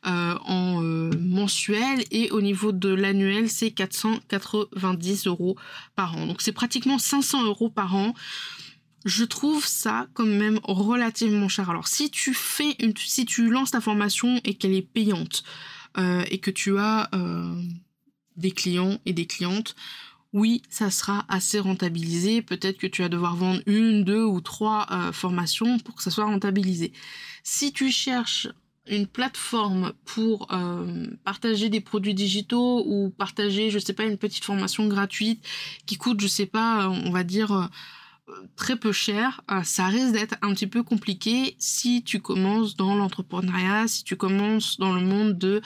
euh, 0.07 0.37
en 0.45 0.81
mensuel 1.19 2.05
et 2.11 2.31
au 2.31 2.41
niveau 2.41 2.73
de 2.73 2.89
l'annuel 2.89 3.49
c'est 3.49 3.71
490 3.71 5.27
euros 5.27 5.57
par 5.95 6.17
an. 6.17 6.27
Donc 6.27 6.43
c'est 6.43 6.53
pratiquement 6.53 6.99
500 6.99 7.45
euros 7.45 7.71
par 7.71 7.95
an. 7.95 8.15
Je 9.05 9.25
trouve 9.25 9.67
ça 9.67 10.07
quand 10.15 10.27
même 10.27 10.61
relativement 10.63 11.49
cher. 11.49 11.71
Alors 11.71 11.89
si 11.89 12.11
tu 12.11 12.35
fais 12.35 12.77
une, 12.79 12.97
si 12.97 13.25
tu 13.25 13.51
lances 13.51 13.73
ta 13.73 13.81
formation 13.81 14.41
et 14.45 14.55
qu'elle 14.55 14.75
est 14.75 14.83
payante 14.83 15.43
et 15.99 16.39
que 16.39 16.51
tu 16.51 16.79
as 16.79 17.11
des 18.37 18.51
clients 18.51 18.99
et 19.05 19.13
des 19.13 19.27
clientes, 19.27 19.75
oui, 20.33 20.63
ça 20.71 20.91
sera 20.91 21.25
assez 21.29 21.59
rentabilisé. 21.59 22.43
Peut-être 22.43 22.79
que 22.79 22.87
tu 22.87 23.03
vas 23.03 23.09
devoir 23.09 23.37
vendre 23.37 23.61
une, 23.67 24.05
deux 24.05 24.25
ou 24.25 24.41
trois 24.41 24.87
euh, 24.91 25.13
formations 25.13 25.79
pour 25.79 25.95
que 25.95 26.03
ça 26.03 26.11
soit 26.11 26.25
rentabilisé. 26.25 26.93
Si 27.43 27.73
tu 27.73 27.91
cherches 27.91 28.49
une 28.87 29.07
plateforme 29.07 29.93
pour 30.05 30.53
euh, 30.53 31.07
partager 31.25 31.69
des 31.69 31.81
produits 31.81 32.15
digitaux 32.15 32.83
ou 32.87 33.11
partager, 33.11 33.71
je 33.71 33.79
sais 33.79 33.93
pas, 33.93 34.05
une 34.05 34.19
petite 34.19 34.45
formation 34.45 34.87
gratuite 34.89 35.45
qui 35.87 35.97
coûte, 35.97 36.21
je 36.21 36.27
sais 36.27 36.47
pas, 36.47 36.89
on 36.89 37.11
va 37.11 37.23
dire 37.25 37.71
très 38.57 38.77
peu 38.77 38.93
cher, 38.93 39.41
euh, 39.51 39.63
ça 39.63 39.87
risque 39.87 40.13
d'être 40.13 40.37
un 40.43 40.53
petit 40.55 40.67
peu 40.67 40.83
compliqué 40.83 41.57
si 41.59 42.03
tu 42.03 42.21
commences 42.21 42.77
dans 42.77 42.95
l'entrepreneuriat, 42.95 43.89
si 43.89 44.05
tu 44.05 44.17
commences 44.17 44.79
dans 44.79 44.93
le 44.93 45.01
monde 45.01 45.39
de, 45.39 45.61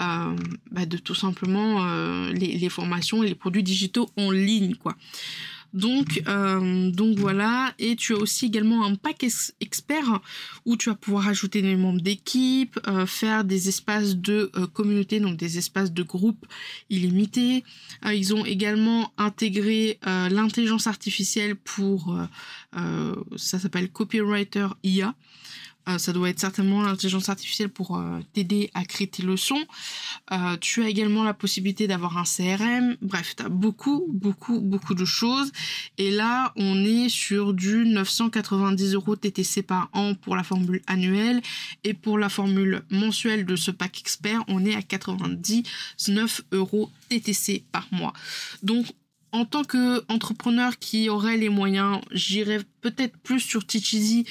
euh, 0.00 0.36
bah, 0.70 0.86
de 0.86 0.98
tout 0.98 1.14
simplement 1.14 1.84
euh, 1.84 2.32
les, 2.32 2.58
les, 2.58 2.68
formations 2.68 3.22
et 3.22 3.28
les 3.28 3.34
produits 3.34 3.62
digitaux 3.62 4.10
en 4.16 4.30
ligne, 4.30 4.74
quoi. 4.74 4.96
Donc, 5.74 6.22
euh, 6.28 6.90
donc 6.90 7.18
voilà. 7.18 7.74
Et 7.78 7.96
tu 7.96 8.14
as 8.14 8.18
aussi 8.18 8.46
également 8.46 8.84
un 8.84 8.94
pack 8.94 9.24
expert 9.60 10.20
où 10.66 10.76
tu 10.76 10.90
vas 10.90 10.94
pouvoir 10.94 11.28
ajouter 11.28 11.62
des 11.62 11.76
membres 11.76 12.00
d'équipe, 12.00 12.78
euh, 12.86 13.06
faire 13.06 13.44
des 13.44 13.68
espaces 13.68 14.16
de 14.16 14.50
euh, 14.56 14.66
communauté, 14.66 15.20
donc 15.20 15.36
des 15.36 15.58
espaces 15.58 15.92
de 15.92 16.02
groupe 16.02 16.46
illimités. 16.90 17.64
ils 18.04 18.34
ont 18.34 18.44
également 18.44 19.12
intégré 19.16 19.98
l'intelligence 20.04 20.86
artificielle 20.86 21.56
pour, 21.56 22.16
ça 23.36 23.58
s'appelle 23.58 23.90
Copywriter 23.90 24.68
IA. 24.82 25.14
Euh, 25.88 25.98
ça 25.98 26.12
doit 26.12 26.30
être 26.30 26.38
certainement 26.38 26.82
l'intelligence 26.82 27.28
artificielle 27.28 27.68
pour 27.68 27.96
euh, 27.96 28.20
t'aider 28.32 28.70
à 28.74 28.84
créer 28.84 29.08
tes 29.08 29.22
leçons. 29.22 29.64
Euh, 30.30 30.56
tu 30.60 30.82
as 30.82 30.88
également 30.88 31.24
la 31.24 31.34
possibilité 31.34 31.86
d'avoir 31.88 32.18
un 32.18 32.24
CRM. 32.24 32.96
Bref, 33.02 33.34
tu 33.36 33.42
as 33.42 33.48
beaucoup, 33.48 34.06
beaucoup, 34.08 34.60
beaucoup 34.60 34.94
de 34.94 35.04
choses. 35.04 35.50
Et 35.98 36.10
là, 36.10 36.52
on 36.56 36.84
est 36.84 37.08
sur 37.08 37.52
du 37.52 37.84
990 37.86 38.94
euros 38.94 39.16
TTC 39.16 39.62
par 39.62 39.88
an 39.92 40.14
pour 40.14 40.36
la 40.36 40.44
formule 40.44 40.82
annuelle. 40.86 41.42
Et 41.84 41.94
pour 41.94 42.18
la 42.18 42.28
formule 42.28 42.82
mensuelle 42.90 43.44
de 43.44 43.56
ce 43.56 43.70
pack 43.70 43.98
expert, 43.98 44.44
on 44.48 44.64
est 44.64 44.76
à 44.76 44.82
99 44.82 46.42
euros 46.52 46.90
TTC 47.08 47.64
par 47.72 47.88
mois. 47.90 48.12
Donc, 48.62 48.86
en 49.32 49.46
tant 49.46 49.64
qu'entrepreneur 49.64 50.78
qui 50.78 51.08
aurait 51.08 51.38
les 51.38 51.48
moyens, 51.48 52.00
j'irais 52.12 52.60
peut-être 52.82 53.16
plus 53.18 53.40
sur 53.40 53.66
Teacheasy 53.66 54.26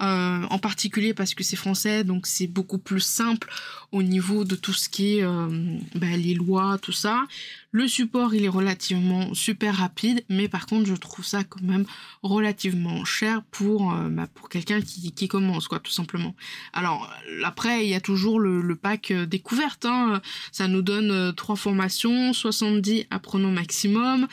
euh, 0.00 0.44
en 0.48 0.58
particulier 0.58 1.12
parce 1.12 1.34
que 1.34 1.44
c'est 1.44 1.56
français, 1.56 2.02
donc 2.02 2.26
c'est 2.26 2.46
beaucoup 2.46 2.78
plus 2.78 3.00
simple 3.00 3.50
au 3.90 4.02
niveau 4.02 4.44
de 4.44 4.56
tout 4.56 4.72
ce 4.72 4.88
qui 4.88 5.18
est 5.18 5.22
euh, 5.22 5.76
bah, 5.94 6.16
les 6.16 6.32
lois, 6.32 6.78
tout 6.80 6.92
ça. 6.92 7.24
Le 7.72 7.86
support, 7.86 8.34
il 8.34 8.44
est 8.44 8.48
relativement 8.48 9.34
super 9.34 9.76
rapide, 9.76 10.24
mais 10.30 10.48
par 10.48 10.64
contre, 10.64 10.86
je 10.86 10.94
trouve 10.94 11.26
ça 11.26 11.44
quand 11.44 11.60
même 11.60 11.84
relativement 12.22 13.04
cher 13.04 13.42
pour, 13.50 13.92
euh, 13.92 14.08
bah, 14.08 14.26
pour 14.32 14.48
quelqu'un 14.48 14.80
qui, 14.80 15.12
qui, 15.12 15.28
commence, 15.28 15.68
quoi, 15.68 15.78
tout 15.78 15.92
simplement. 15.92 16.34
Alors, 16.72 17.10
après, 17.44 17.84
il 17.84 17.90
y 17.90 17.94
a 17.94 18.00
toujours 18.00 18.40
le, 18.40 18.74
pack 18.74 19.12
découverte, 19.12 19.84
hein. 19.84 20.22
ça 20.52 20.68
nous 20.68 20.80
donne 20.80 21.34
trois 21.34 21.56
formations, 21.56 22.32
70 22.32 23.08
apprenants 23.10 23.50
maximum. 23.50 24.26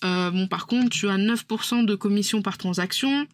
bon, 0.00 0.46
par 0.48 0.66
contre, 0.66 0.88
tu 0.88 1.08
as 1.10 1.18
9% 1.18 1.84
de 1.84 1.94
commission 1.94 2.40
par 2.40 2.56
transaction. 2.56 3.26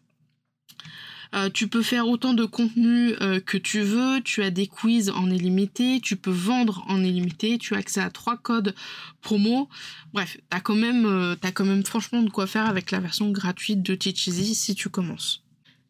Euh, 1.35 1.51
tu 1.51 1.69
peux 1.69 1.83
faire 1.83 2.09
autant 2.09 2.33
de 2.33 2.45
contenu 2.45 3.14
euh, 3.21 3.41
que 3.41 3.59
tu 3.59 3.81
veux, 3.81 4.21
tu 4.23 4.43
as 4.43 4.51
des 4.51 4.67
quiz 4.67 5.11
en 5.11 5.31
illimité, 5.31 6.01
tu 6.01 6.17
peux 6.17 6.31
vendre 6.31 6.85
en 6.88 7.03
illimité, 7.03 7.59
tu 7.59 7.75
as 7.75 7.79
accès 7.79 8.01
à 8.01 8.11
trois 8.11 8.37
codes 8.37 8.75
promo. 9.21 9.69
Bref, 10.14 10.38
t'as 10.49 10.61
quand 10.61 10.75
même, 10.75 11.05
euh, 11.07 11.37
as 11.43 11.53
quand 11.53 11.67
même 11.67 11.85
franchement 11.85 12.23
de 12.23 12.31
quoi 12.31 12.47
faire 12.47 12.67
avec 12.67 12.91
la 12.91 13.01
version 13.01 13.31
gratuite 13.31 13.83
de 13.83 13.95
Teacheasy 13.95 14.55
si 14.55 14.75
tu 14.75 14.88
commences. 14.88 15.43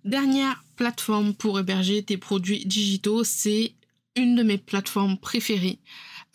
Dernière 0.05 0.65
plateforme 0.77 1.35
pour 1.35 1.59
héberger 1.59 2.03
tes 2.03 2.17
produits 2.17 2.65
digitaux, 2.65 3.25
c'est 3.25 3.75
une 4.17 4.35
de 4.35 4.43
mes 4.43 4.59
plateformes 4.59 5.19
préférées. 5.19 5.79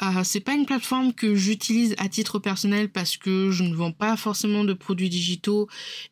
Euh, 0.02 0.24
c'est 0.24 0.40
pas 0.40 0.54
une 0.54 0.66
plateforme 0.66 1.14
que 1.14 1.36
j'utilise 1.36 1.96
à 1.98 2.10
titre 2.10 2.40
personnel 2.40 2.90
parce 2.90 3.16
que 3.16 3.52
je 3.52 3.64
ne 3.64 3.76
vends 3.76 3.92
pas 3.92 4.18
forcément 4.18 4.64
de 4.64 4.74
produits 4.74 5.10
digitaux 5.10 5.70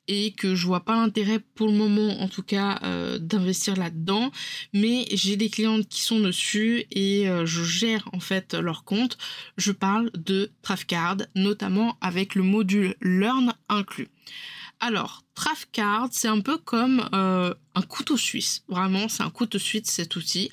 et 0.07 0.33
que 0.33 0.55
je 0.55 0.67
vois 0.67 0.85
pas 0.85 0.95
l'intérêt 0.95 1.39
pour 1.39 1.67
le 1.67 1.73
moment 1.73 2.21
en 2.21 2.27
tout 2.27 2.43
cas 2.43 2.79
euh, 2.83 3.17
d'investir 3.17 3.75
là-dedans. 3.75 4.31
Mais 4.73 5.05
j'ai 5.11 5.35
des 5.35 5.49
clientes 5.49 5.87
qui 5.87 6.01
sont 6.01 6.19
dessus 6.19 6.85
et 6.91 7.27
euh, 7.27 7.45
je 7.45 7.63
gère 7.63 8.07
en 8.13 8.19
fait 8.19 8.53
leur 8.53 8.83
compte. 8.83 9.17
Je 9.57 9.71
parle 9.71 10.11
de 10.13 10.51
Trafcard, 10.61 11.17
notamment 11.35 11.97
avec 12.01 12.35
le 12.35 12.43
module 12.43 12.95
Learn 13.01 13.53
inclus. 13.67 14.09
Alors, 14.83 15.23
Trafcard, 15.35 16.09
c'est 16.11 16.27
un 16.27 16.41
peu 16.41 16.57
comme 16.57 17.07
un 17.13 17.81
couteau 17.87 18.17
suisse. 18.17 18.63
Vraiment, 18.67 19.07
c'est 19.09 19.23
un 19.23 19.29
couteau 19.29 19.59
suisse 19.59 19.83
cet 19.85 20.15
outil. 20.15 20.49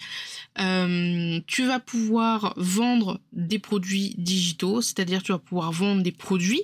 Euh, 0.61 1.41
tu 1.47 1.67
vas 1.67 1.81
pouvoir 1.81 2.53
vendre 2.57 3.21
des 3.33 3.59
produits 3.59 4.15
digitaux, 4.19 4.83
c'est-à-dire 4.83 5.23
tu 5.23 5.33
vas 5.33 5.39
pouvoir 5.39 5.73
vendre 5.73 6.03
des 6.03 6.13
produits. 6.13 6.63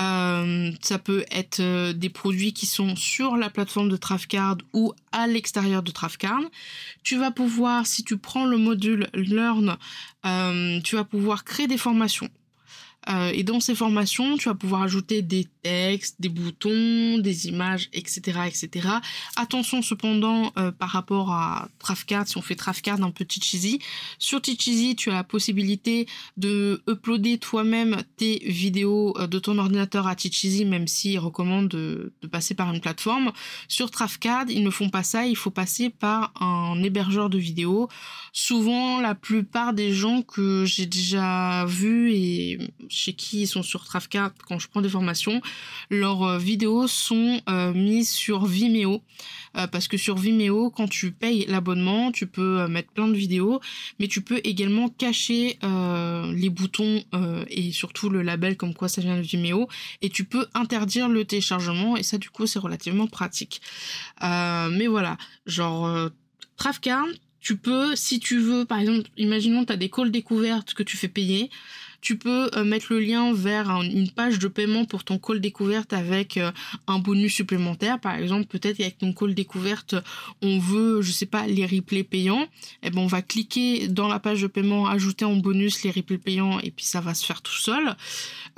Euh, 0.00 0.72
ça 0.80 0.98
peut 0.98 1.24
être 1.30 1.92
des 1.92 2.08
produits 2.10 2.52
qui 2.52 2.66
sont 2.66 2.96
sur 2.96 3.36
la 3.36 3.48
plateforme 3.50 3.88
de 3.88 3.96
Trafcard 3.96 4.58
ou 4.72 4.92
à 5.12 5.26
l'extérieur 5.26 5.82
de 5.82 5.90
Trafcard. 5.90 6.42
Tu 7.02 7.16
vas 7.16 7.30
pouvoir, 7.30 7.86
si 7.86 8.04
tu 8.04 8.18
prends 8.18 8.44
le 8.44 8.58
module 8.58 9.08
Learn, 9.14 9.76
tu 10.82 10.96
vas 10.96 11.04
pouvoir 11.04 11.44
créer 11.44 11.66
des 11.66 11.78
formations. 11.78 12.28
Euh, 13.08 13.30
et 13.34 13.42
dans 13.44 13.60
ces 13.60 13.74
formations, 13.74 14.36
tu 14.36 14.48
vas 14.48 14.54
pouvoir 14.54 14.82
ajouter 14.82 15.22
des 15.22 15.46
textes, 15.62 16.16
des 16.20 16.28
boutons, 16.28 17.18
des 17.18 17.46
images, 17.48 17.88
etc., 17.92 18.40
etc. 18.46 18.88
Attention 19.36 19.82
cependant 19.82 20.52
euh, 20.58 20.70
par 20.70 20.90
rapport 20.90 21.32
à 21.32 21.68
Trafcard, 21.78 22.28
si 22.28 22.36
on 22.36 22.42
fait 22.42 22.56
Trafcard 22.56 23.02
un 23.02 23.10
petit 23.10 23.40
cheesy. 23.40 23.80
Sur 24.18 24.42
Teacheasy, 24.42 24.96
tu 24.96 25.10
as 25.10 25.14
la 25.14 25.24
possibilité 25.24 26.06
de 26.36 26.82
uploader 26.88 27.38
toi-même 27.38 28.02
tes 28.16 28.40
vidéos 28.44 29.16
euh, 29.18 29.26
de 29.26 29.38
ton 29.38 29.58
ordinateur 29.58 30.06
à 30.06 30.14
Teacheasy, 30.14 30.64
même 30.64 30.86
s'ils 30.86 31.18
recommandent 31.18 31.68
de, 31.68 32.12
de, 32.20 32.28
passer 32.28 32.54
par 32.54 32.72
une 32.72 32.80
plateforme. 32.80 33.32
Sur 33.68 33.90
Trafcard, 33.90 34.44
ils 34.48 34.62
ne 34.62 34.70
font 34.70 34.90
pas 34.90 35.02
ça, 35.02 35.26
il 35.26 35.36
faut 35.36 35.50
passer 35.50 35.88
par 35.88 36.32
un 36.40 36.82
hébergeur 36.82 37.30
de 37.30 37.38
vidéos. 37.38 37.88
Souvent, 38.32 39.00
la 39.00 39.14
plupart 39.14 39.72
des 39.72 39.92
gens 39.92 40.22
que 40.22 40.64
j'ai 40.64 40.86
déjà 40.86 41.64
vus 41.64 42.12
et 42.12 42.58
chez 42.92 43.12
qui 43.12 43.42
ils 43.42 43.46
sont 43.46 43.62
sur 43.62 43.84
Trafcard 43.84 44.32
quand 44.46 44.58
je 44.58 44.68
prends 44.68 44.80
des 44.80 44.88
formations, 44.88 45.40
leurs 45.90 46.22
euh, 46.22 46.38
vidéos 46.38 46.86
sont 46.86 47.40
euh, 47.48 47.72
mises 47.72 48.10
sur 48.10 48.46
Vimeo. 48.46 49.02
Euh, 49.56 49.66
parce 49.66 49.88
que 49.88 49.96
sur 49.96 50.16
Vimeo, 50.16 50.70
quand 50.70 50.88
tu 50.88 51.10
payes 51.10 51.44
l'abonnement, 51.48 52.12
tu 52.12 52.26
peux 52.26 52.66
mettre 52.68 52.92
plein 52.92 53.08
de 53.08 53.16
vidéos, 53.16 53.60
mais 53.98 54.06
tu 54.06 54.22
peux 54.22 54.40
également 54.44 54.88
cacher 54.88 55.58
les 55.62 56.50
boutons 56.50 57.02
et 57.48 57.72
surtout 57.72 58.08
le 58.08 58.22
label 58.22 58.56
comme 58.56 58.74
quoi 58.74 58.88
ça 58.88 59.00
vient 59.00 59.16
de 59.16 59.22
Vimeo, 59.22 59.68
et 60.02 60.08
tu 60.08 60.24
peux 60.24 60.46
interdire 60.54 61.08
le 61.08 61.24
téléchargement, 61.24 61.96
et 61.96 62.02
ça 62.02 62.18
du 62.18 62.30
coup 62.30 62.46
c'est 62.46 62.58
relativement 62.58 63.06
pratique. 63.06 63.60
mais 64.20 64.86
voilà, 64.86 65.16
genre 65.46 66.10
Trafcard, 66.56 67.06
tu 67.40 67.56
peux, 67.56 67.96
si 67.96 68.20
tu 68.20 68.38
veux, 68.38 68.64
par 68.64 68.78
exemple, 68.78 69.08
imaginons 69.16 69.64
tu 69.64 69.72
as 69.72 69.76
des 69.76 69.88
calls 69.88 70.10
découvertes 70.10 70.74
que 70.74 70.82
tu 70.82 70.96
fais 70.96 71.08
payer, 71.08 71.50
tu 72.00 72.16
peux 72.16 72.50
euh, 72.54 72.64
mettre 72.64 72.86
le 72.90 73.00
lien 73.00 73.32
vers 73.32 73.70
une 73.82 74.10
page 74.10 74.38
de 74.38 74.48
paiement 74.48 74.84
pour 74.84 75.04
ton 75.04 75.18
call 75.18 75.40
découverte 75.40 75.92
avec 75.92 76.36
euh, 76.36 76.50
un 76.86 76.98
bonus 76.98 77.34
supplémentaire. 77.34 78.00
Par 78.00 78.14
exemple, 78.14 78.46
peut-être 78.46 78.80
avec 78.80 78.98
ton 78.98 79.12
call 79.12 79.34
découverte, 79.34 79.94
on 80.42 80.58
veut, 80.58 81.02
je 81.02 81.12
sais 81.12 81.26
pas, 81.26 81.46
les 81.46 81.66
replays 81.66 82.04
payants. 82.04 82.42
Et 82.82 82.88
eh 82.88 82.90
ben, 82.90 83.00
on 83.00 83.06
va 83.06 83.22
cliquer 83.22 83.88
dans 83.88 84.08
la 84.08 84.18
page 84.18 84.42
de 84.42 84.46
paiement, 84.46 84.86
ajouter 84.86 85.24
en 85.24 85.36
bonus 85.36 85.82
les 85.82 85.90
replays 85.90 86.18
payants 86.18 86.58
et 86.60 86.70
puis 86.70 86.84
ça 86.84 87.00
va 87.00 87.14
se 87.14 87.24
faire 87.24 87.42
tout 87.42 87.52
seul. 87.52 87.96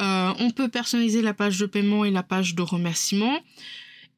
Euh, 0.00 0.32
on 0.38 0.50
peut 0.50 0.68
personnaliser 0.68 1.22
la 1.22 1.34
page 1.34 1.58
de 1.58 1.66
paiement 1.66 2.04
et 2.04 2.10
la 2.10 2.22
page 2.22 2.54
de 2.54 2.62
remerciement. 2.62 3.38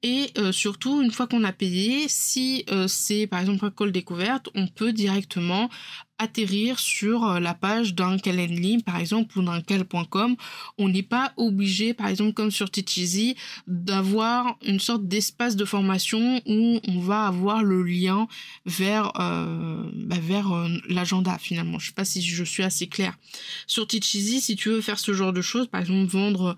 Et 0.02 0.30
euh, 0.36 0.52
surtout, 0.52 1.00
une 1.00 1.10
fois 1.10 1.26
qu'on 1.26 1.44
a 1.44 1.52
payé, 1.52 2.06
si 2.08 2.64
euh, 2.70 2.86
c'est 2.88 3.26
par 3.26 3.40
exemple 3.40 3.64
un 3.64 3.70
call 3.70 3.90
découverte, 3.90 4.50
on 4.54 4.66
peut 4.66 4.92
directement 4.92 5.70
atterrir 6.18 6.78
sur 6.78 7.24
euh, 7.24 7.40
la 7.40 7.54
page 7.54 7.94
d'un 7.94 8.18
Calendly 8.18 8.82
par 8.82 8.98
exemple 8.98 9.38
ou 9.38 9.42
d'un 9.42 9.62
cal.com. 9.62 10.36
On 10.76 10.90
n'est 10.90 11.02
pas 11.02 11.32
obligé, 11.38 11.94
par 11.94 12.08
exemple 12.08 12.34
comme 12.34 12.50
sur 12.50 12.70
Teacheasy, 12.70 13.34
d'avoir 13.66 14.58
une 14.66 14.78
sorte 14.78 15.08
d'espace 15.08 15.56
de 15.56 15.64
formation 15.64 16.42
où 16.44 16.80
on 16.86 17.00
va 17.00 17.26
avoir 17.26 17.62
le 17.62 17.82
lien 17.82 18.28
vers, 18.66 19.12
bah, 19.14 20.18
vers 20.20 20.68
l'agenda 20.88 21.38
finalement. 21.38 21.78
Je 21.78 21.86
sais 21.86 21.94
pas 21.94 22.04
si 22.04 22.20
je 22.20 22.44
suis 22.44 22.62
assez 22.62 22.88
claire. 22.88 23.16
Sur 23.66 23.86
Teacheasy, 23.86 24.40
si 24.40 24.54
tu 24.54 24.68
veux 24.68 24.82
faire 24.82 24.98
ce 24.98 25.14
genre 25.14 25.32
de 25.32 25.40
choses, 25.40 25.66
par 25.68 25.80
exemple 25.80 26.10
vendre 26.10 26.56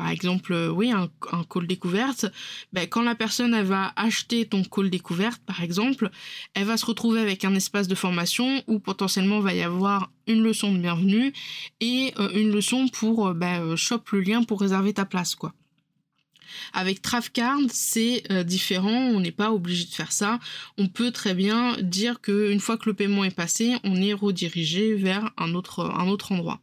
par 0.00 0.08
exemple, 0.08 0.54
euh, 0.54 0.70
oui, 0.70 0.90
un, 0.92 1.10
call 1.44 1.66
découverte, 1.66 2.24
ben, 2.72 2.88
quand 2.88 3.02
la 3.02 3.14
personne 3.14 3.60
va 3.60 3.92
acheter 3.96 4.46
ton 4.46 4.64
call 4.64 4.88
découverte, 4.88 5.42
par 5.44 5.62
exemple, 5.62 6.08
elle 6.54 6.64
va 6.64 6.78
se 6.78 6.86
retrouver 6.86 7.20
avec 7.20 7.44
un 7.44 7.54
espace 7.54 7.86
de 7.86 7.94
formation 7.94 8.62
où 8.66 8.78
potentiellement 8.78 9.40
va 9.40 9.52
y 9.52 9.60
avoir 9.60 10.10
une 10.26 10.42
leçon 10.42 10.72
de 10.72 10.78
bienvenue 10.78 11.34
et 11.82 12.14
euh, 12.18 12.30
une 12.34 12.50
leçon 12.50 12.88
pour 12.88 13.28
euh, 13.28 13.34
ben, 13.34 13.76
shop 13.76 14.00
le 14.12 14.20
lien 14.22 14.42
pour 14.42 14.62
réserver 14.62 14.94
ta 14.94 15.04
place, 15.04 15.34
quoi. 15.34 15.52
Avec 16.72 17.02
Trafcard, 17.02 17.58
c'est 17.68 18.24
différent, 18.44 18.90
on 18.90 19.20
n'est 19.20 19.30
pas 19.30 19.52
obligé 19.52 19.84
de 19.84 19.94
faire 19.94 20.12
ça. 20.12 20.40
On 20.78 20.88
peut 20.88 21.10
très 21.10 21.34
bien 21.34 21.76
dire 21.80 22.20
qu'une 22.20 22.58
fois 22.58 22.76
que 22.76 22.88
le 22.88 22.94
paiement 22.94 23.22
est 23.22 23.34
passé, 23.34 23.76
on 23.84 23.96
est 23.96 24.14
redirigé 24.14 24.94
vers 24.94 25.30
un 25.36 25.54
autre 25.54 25.92
endroit. 26.30 26.60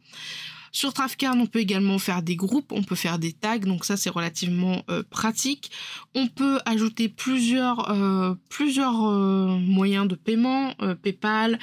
Sur 0.72 0.92
Trafcard, 0.92 1.34
on 1.36 1.46
peut 1.46 1.60
également 1.60 1.98
faire 1.98 2.22
des 2.22 2.36
groupes, 2.36 2.72
on 2.72 2.82
peut 2.82 2.94
faire 2.94 3.18
des 3.18 3.32
tags, 3.32 3.58
donc 3.58 3.84
ça 3.84 3.96
c'est 3.96 4.10
relativement 4.10 4.82
euh, 4.90 5.02
pratique. 5.08 5.70
On 6.14 6.26
peut 6.26 6.58
ajouter 6.66 7.08
plusieurs, 7.08 7.90
euh, 7.90 8.34
euh, 8.60 9.58
moyens 9.58 10.08
de 10.08 10.14
paiement, 10.14 10.74
PayPal, 11.02 11.58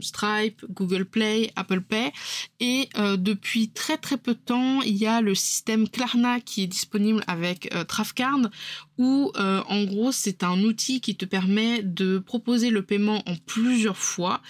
Stripe, 0.00 0.64
Google 0.70 1.04
Play, 1.04 1.50
Apple 1.56 1.80
Pay. 1.80 2.12
Et 2.60 2.88
depuis 3.16 3.70
très 3.70 3.96
très 3.96 4.16
peu 4.16 4.34
de 4.34 4.38
temps, 4.38 4.82
il 4.82 4.96
y 4.96 5.06
a 5.06 5.20
le 5.20 5.34
système 5.34 5.88
Klarna 5.88 6.40
qui 6.40 6.62
est 6.62 6.66
disponible 6.66 7.22
avec 7.26 7.72
Trafcard 7.88 8.50
où 9.00 9.32
en 9.34 9.84
gros 9.84 10.12
c'est 10.12 10.44
un 10.44 10.60
outil 10.62 11.00
qui 11.00 11.16
te 11.16 11.24
permet 11.24 11.82
de 11.82 12.18
proposer 12.18 12.70
le 12.70 12.82
paiement 12.82 13.22
en 13.26 13.34
plusieurs 13.46 13.96
fois, 13.96 14.42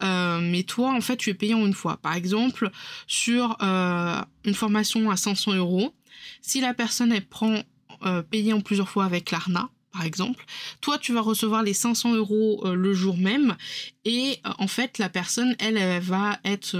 mais 0.00 0.62
toi 0.62 0.92
en 0.92 1.00
fait 1.00 1.16
tu 1.16 1.30
es 1.30 1.34
payé 1.34 1.54
en 1.54 1.66
une 1.66 1.74
fois. 1.74 1.98
Par 1.98 2.14
exemple, 2.14 2.70
sur 3.06 3.56
euh, 3.62 4.20
une 4.44 4.54
formation 4.54 5.10
à 5.10 5.16
500 5.16 5.54
euros, 5.54 5.94
si 6.40 6.60
la 6.60 6.74
personne 6.74 7.12
elle 7.12 7.26
prend 7.26 7.62
euh, 8.04 8.22
payé 8.22 8.52
en 8.52 8.60
plusieurs 8.60 8.88
fois 8.88 9.04
avec 9.04 9.30
l'ARNA, 9.30 9.70
par 9.96 10.04
exemple, 10.04 10.44
toi 10.80 10.98
tu 10.98 11.12
vas 11.12 11.22
recevoir 11.22 11.62
les 11.62 11.72
500 11.72 12.14
euros 12.14 12.62
euh, 12.64 12.74
le 12.74 12.92
jour 12.92 13.16
même 13.16 13.56
et 14.04 14.40
en 14.58 14.68
fait 14.68 14.98
la 14.98 15.08
personne 15.08 15.56
elle, 15.58 15.78
elle 15.78 16.02
va 16.02 16.38
être 16.44 16.76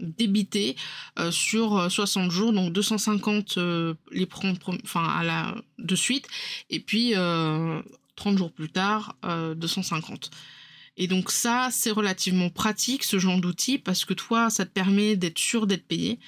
débitée 0.00 0.74
sur 1.30 1.90
60 1.90 2.30
jours 2.30 2.52
donc 2.52 2.72
250 2.72 3.58
les 4.10 4.26
prendre 4.26 4.58
enfin 4.82 5.06
à 5.06 5.22
la 5.22 5.54
de 5.78 5.94
suite 5.94 6.26
et 6.70 6.80
puis 6.80 7.14
30 8.16 8.38
jours 8.38 8.50
plus 8.52 8.68
tard 8.68 9.16
250 9.22 10.30
et 10.96 11.08
donc 11.08 11.30
ça, 11.30 11.68
c'est 11.72 11.90
relativement 11.90 12.50
pratique, 12.50 13.02
ce 13.02 13.18
genre 13.18 13.40
d'outil, 13.40 13.78
parce 13.78 14.04
que 14.04 14.14
toi, 14.14 14.48
ça 14.48 14.64
te 14.64 14.70
permet 14.70 15.16
d'être 15.16 15.38
sûr 15.38 15.66
d'être 15.66 15.86
payé. 15.86 16.20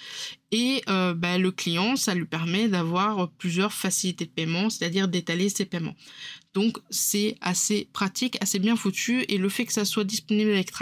Et 0.51 0.83
euh, 0.89 1.15
bah, 1.15 1.39
le 1.39 1.53
client, 1.53 1.97
ça 1.97 2.15
lui 2.15 2.25
permet 2.25 2.69
d'avoir 2.69 3.31
plusieurs 3.33 3.73
facilités 3.73 4.27
de 4.27 4.31
paiement, 4.31 4.69
c'est-à-dire 4.69 5.07
d'étaler 5.07 5.49
ses 5.49 5.67
paiements. 5.67 5.95
Donc 6.55 6.79
c'est 6.91 7.37
assez 7.41 7.89
pratique, 7.93 8.39
assez 8.41 8.59
bien 8.59 8.77
foutu, 8.77 9.25
et 9.29 9.39
le 9.39 9.49
fait 9.49 9.67
que 9.67 9.73
ça 9.73 9.85
soit 9.85 10.05
disponible 10.05 10.51
avec 10.51 10.73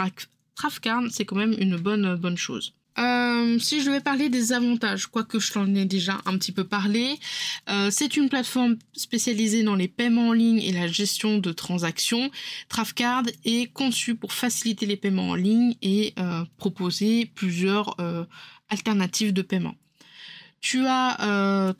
Trafcard, 0.55 1.03
c'est 1.11 1.25
quand 1.25 1.35
même 1.35 1.55
une 1.59 1.77
bonne, 1.77 2.15
bonne 2.15 2.37
chose. 2.37 2.73
Euh, 2.97 3.59
si 3.59 3.81
je 3.81 3.91
vais 3.91 3.99
parler 3.99 4.29
des 4.29 4.53
avantages, 4.53 5.07
quoique 5.07 5.39
je 5.39 5.51
t'en 5.51 5.73
ai 5.75 5.85
déjà 5.85 6.21
un 6.25 6.37
petit 6.37 6.51
peu 6.51 6.63
parlé, 6.63 7.19
euh, 7.69 7.89
c'est 7.91 8.15
une 8.15 8.29
plateforme 8.29 8.77
spécialisée 8.93 9.63
dans 9.63 9.75
les 9.75 9.87
paiements 9.87 10.29
en 10.29 10.33
ligne 10.33 10.61
et 10.61 10.71
la 10.71 10.87
gestion 10.87 11.37
de 11.37 11.51
transactions. 11.51 12.31
Trafcard 12.69 13.23
est 13.43 13.71
conçu 13.73 14.15
pour 14.15 14.33
faciliter 14.33 14.85
les 14.85 14.97
paiements 14.97 15.29
en 15.29 15.35
ligne 15.35 15.75
et 15.81 16.13
euh, 16.19 16.45
proposer 16.57 17.25
plusieurs 17.35 17.95
alternatives 18.69 19.33
de 19.33 19.41
paiement. 19.41 19.75
Tu 20.65 20.87
as 20.87 21.21
euh, 21.21 21.73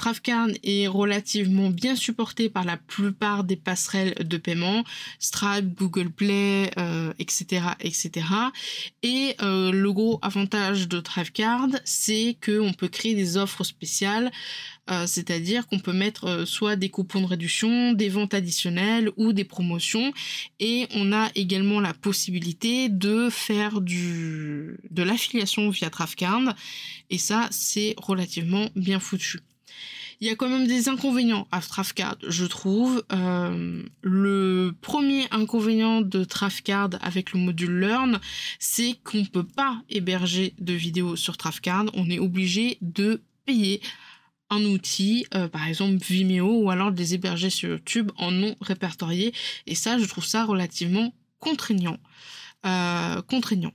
est 0.62 0.86
relativement 0.86 1.71
bien 1.71 1.95
supporté 1.95 2.50
par 2.50 2.65
la 2.65 2.78
plupart 2.78 3.43
des 3.43 3.56
passerelles 3.56 4.13
de 4.13 4.38
paiement, 4.38 4.84
Stripe, 5.17 5.76
Google 5.76 6.12
Play, 6.12 6.69
etc., 7.17 7.63
etc. 7.80 8.12
Et 9.02 9.36
euh, 9.41 9.71
le 9.71 9.91
gros 9.91 10.19
avantage 10.21 10.88
de 10.88 11.00
Trafcard, 11.00 11.69
c'est 11.84 12.38
qu'on 12.45 12.74
peut 12.74 12.88
créer 12.88 13.15
des 13.15 13.38
offres 13.38 13.63
spéciales 13.63 14.32
euh, 14.89 15.08
c'est-à-dire 15.08 15.67
qu'on 15.67 15.80
peut 15.80 15.93
mettre 15.93 16.26
euh, 16.26 16.45
soit 16.45 16.76
des 16.76 16.89
coupons 16.89 17.21
de 17.21 17.26
réduction, 17.26 17.93
des 17.93 18.10
ventes 18.10 18.34
additionnelles 18.34 19.10
ou 19.17 19.34
des 19.34 19.43
promotions, 19.43 20.13
et 20.60 20.88
on 20.93 21.12
a 21.12 21.30
également 21.36 21.80
la 21.80 21.93
possibilité 21.93 22.89
de 22.89 23.30
faire 23.30 23.82
du 23.82 24.78
de 24.91 25.04
l'affiliation 25.04 25.69
via 25.69 25.89
Trafcard, 25.89 26.56
et 27.10 27.17
ça 27.17 27.48
c'est 27.52 27.95
relativement 27.98 28.69
bien 28.76 29.00
foutu. 29.00 29.39
Il 30.21 30.28
y 30.28 30.30
a 30.30 30.36
quand 30.36 30.50
même 30.50 30.67
des 30.67 30.88
inconvénients 30.88 31.48
à 31.52 31.60
Trafcard, 31.62 32.17
je 32.28 32.45
trouve. 32.45 33.04
Euh, 33.12 33.84
le 34.02 34.74
premier 34.82 35.26
inconvénient 35.32 36.02
de 36.02 36.24
Trafcard 36.24 36.91
avec 37.02 37.34
le 37.34 37.39
module 37.39 37.80
Learn, 37.80 38.19
c'est 38.60 38.95
qu'on 39.04 39.19
ne 39.19 39.26
peut 39.26 39.45
pas 39.45 39.82
héberger 39.89 40.54
de 40.60 40.74
vidéos 40.74 41.15
sur 41.15 41.38
Trafcard. 41.38 41.86
On 41.93 42.10
est 42.10 42.19
obligé 42.19 42.78
de 42.82 43.21
payer 43.45 43.82
un 44.49 44.63
outil, 44.65 45.25
euh, 45.34 45.47
par 45.47 45.67
exemple 45.67 46.03
Vimeo, 46.03 46.63
ou 46.63 46.69
alors 46.69 46.91
des 46.91 47.13
héberger 47.13 47.49
sur 47.49 47.69
YouTube 47.69 48.12
en 48.17 48.31
non 48.31 48.55
répertorié. 48.62 49.34
Et 49.65 49.75
ça, 49.75 49.97
je 49.97 50.05
trouve 50.05 50.25
ça 50.25 50.45
relativement 50.45 51.13
contraignant. 51.39 51.97
contraignant. 53.27 53.73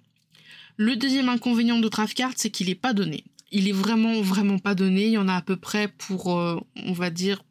Le 0.77 0.97
deuxième 0.97 1.29
inconvénient 1.29 1.79
de 1.79 1.89
Trafcard, 1.89 2.33
c'est 2.37 2.51
qu'il 2.51 2.67
n'est 2.67 2.75
pas 2.75 2.93
donné. 2.93 3.25
Il 3.53 3.69
est 3.69 3.73
vraiment, 3.73 4.21
vraiment 4.23 4.59
pas 4.59 4.75
donné. 4.75 5.07
Il 5.07 5.13
y 5.13 5.19
en 5.19 5.29
a 5.29 5.37
à 5.37 5.43
peu 5.43 5.57
près 5.57 5.89
pour, 5.89 6.27
on 6.27 6.93
va 6.93 7.11
dire, 7.11 7.45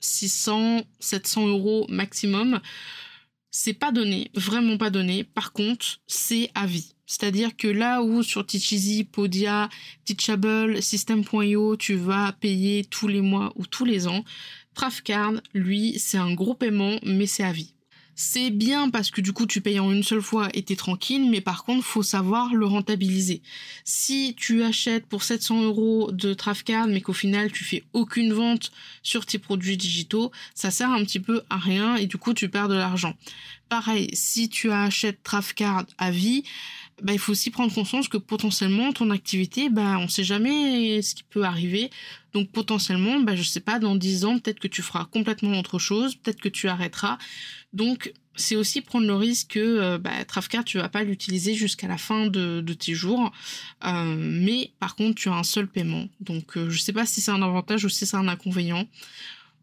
600, 0.00 0.82
700 0.98 1.46
euros 1.48 1.86
maximum. 1.88 2.60
C'est 3.50 3.74
pas 3.74 3.92
donné, 3.92 4.30
vraiment 4.34 4.78
pas 4.78 4.90
donné. 4.90 5.24
Par 5.24 5.52
contre, 5.52 6.00
c'est 6.06 6.50
à 6.54 6.66
vie. 6.66 6.94
C'est-à-dire 7.10 7.56
que 7.56 7.66
là 7.66 8.02
où 8.02 8.22
sur 8.22 8.46
Teacheasy, 8.46 9.02
Podia, 9.02 9.68
Teachable, 10.04 10.80
System.io, 10.80 11.76
tu 11.76 11.96
vas 11.96 12.30
payer 12.30 12.84
tous 12.84 13.08
les 13.08 13.20
mois 13.20 13.52
ou 13.56 13.66
tous 13.66 13.84
les 13.84 14.06
ans, 14.06 14.24
Trafcard, 14.74 15.32
lui, 15.52 15.98
c'est 15.98 16.18
un 16.18 16.32
gros 16.32 16.54
paiement, 16.54 17.00
mais 17.02 17.26
c'est 17.26 17.42
à 17.42 17.50
vie. 17.50 17.74
C'est 18.14 18.50
bien 18.50 18.90
parce 18.90 19.10
que 19.10 19.22
du 19.22 19.32
coup 19.32 19.46
tu 19.46 19.62
payes 19.62 19.80
en 19.80 19.90
une 19.90 20.02
seule 20.02 20.20
fois 20.20 20.50
et 20.52 20.62
t'es 20.62 20.76
tranquille, 20.76 21.30
mais 21.30 21.40
par 21.40 21.64
contre 21.64 21.84
faut 21.84 22.02
savoir 22.02 22.54
le 22.54 22.66
rentabiliser. 22.66 23.40
Si 23.84 24.34
tu 24.36 24.62
achètes 24.62 25.06
pour 25.06 25.22
700 25.22 25.62
euros 25.62 26.12
de 26.12 26.34
Trafcard, 26.34 26.86
mais 26.86 27.00
qu'au 27.00 27.14
final 27.14 27.50
tu 27.50 27.64
fais 27.64 27.82
aucune 27.94 28.34
vente 28.34 28.72
sur 29.02 29.24
tes 29.24 29.38
produits 29.38 29.78
digitaux, 29.78 30.32
ça 30.54 30.70
sert 30.70 30.90
un 30.90 31.02
petit 31.02 31.18
peu 31.18 31.42
à 31.48 31.56
rien 31.56 31.96
et 31.96 32.06
du 32.06 32.18
coup 32.18 32.34
tu 32.34 32.50
perds 32.50 32.68
de 32.68 32.74
l'argent. 32.74 33.16
Pareil, 33.70 34.10
si 34.12 34.50
tu 34.50 34.70
achètes 34.70 35.22
Trafcard 35.22 35.86
à 35.96 36.10
vie, 36.10 36.44
bah, 37.02 37.12
il 37.12 37.18
faut 37.18 37.32
aussi 37.32 37.50
prendre 37.50 37.72
conscience 37.72 38.08
que 38.08 38.16
potentiellement 38.16 38.92
ton 38.92 39.10
activité, 39.10 39.68
bah, 39.68 39.98
on 39.98 40.08
sait 40.08 40.24
jamais 40.24 41.00
ce 41.02 41.14
qui 41.14 41.22
peut 41.22 41.44
arriver. 41.44 41.90
Donc 42.32 42.50
potentiellement, 42.50 43.20
bah, 43.20 43.36
je 43.36 43.42
sais 43.42 43.60
pas, 43.60 43.78
dans 43.78 43.96
10 43.96 44.24
ans, 44.24 44.38
peut-être 44.38 44.60
que 44.60 44.68
tu 44.68 44.82
feras 44.82 45.04
complètement 45.06 45.58
autre 45.58 45.78
chose, 45.78 46.14
peut-être 46.14 46.40
que 46.40 46.48
tu 46.48 46.68
arrêteras. 46.68 47.18
Donc, 47.72 48.12
c'est 48.36 48.56
aussi 48.56 48.80
prendre 48.80 49.06
le 49.06 49.14
risque 49.14 49.52
que 49.52 49.58
euh, 49.60 49.98
bah, 49.98 50.24
Trafcard, 50.26 50.64
tu 50.64 50.78
vas 50.78 50.88
pas 50.88 51.04
l'utiliser 51.04 51.54
jusqu'à 51.54 51.88
la 51.88 51.98
fin 51.98 52.26
de, 52.26 52.60
tes 52.72 52.94
jours. 52.94 53.32
Euh, 53.84 54.16
mais 54.16 54.72
par 54.80 54.96
contre, 54.96 55.16
tu 55.16 55.28
as 55.28 55.34
un 55.34 55.42
seul 55.42 55.66
paiement. 55.66 56.08
Donc, 56.20 56.56
euh, 56.56 56.70
je 56.70 56.80
sais 56.80 56.92
pas 56.92 57.06
si 57.06 57.20
c'est 57.20 57.30
un 57.30 57.42
avantage 57.42 57.84
ou 57.84 57.88
si 57.88 58.06
c'est 58.06 58.16
un 58.16 58.28
inconvénient. 58.28 58.86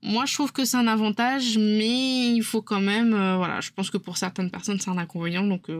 Moi, 0.03 0.25
je 0.25 0.33
trouve 0.35 0.51
que 0.51 0.63
c'est 0.63 0.77
un 0.77 0.87
avantage, 0.87 1.57
mais 1.57 2.33
il 2.33 2.43
faut 2.43 2.61
quand 2.61 2.79
même, 2.79 3.11
voilà, 3.35 3.61
je 3.61 3.71
pense 3.71 3.89
que 3.89 3.97
pour 3.97 4.17
certaines 4.17 4.51
personnes, 4.51 4.79
c'est 4.79 4.91
un 4.91 4.97
inconvénient. 4.97 5.43
Donc, 5.43 5.71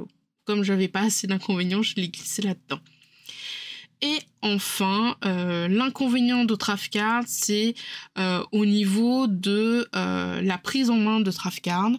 comme 0.48 0.64
j'avais 0.64 0.88
pas 0.88 1.02
assez 1.02 1.28
d'inconvénients, 1.28 1.84
je 1.84 1.94
l'ai 1.96 2.08
glissé 2.08 2.42
là-dedans. 2.42 2.80
Et 4.02 4.20
enfin, 4.42 5.18
l'inconvénient 5.24 6.46
de 6.46 6.56
Trafcard, 6.56 7.24
c'est 7.26 7.74
au 8.52 8.66
niveau 8.66 9.26
de 9.28 9.88
la 9.94 10.58
prise 10.60 10.92
en 10.92 10.98
main 10.98 11.20
de 11.20 11.32
Trafcard. 11.32 11.92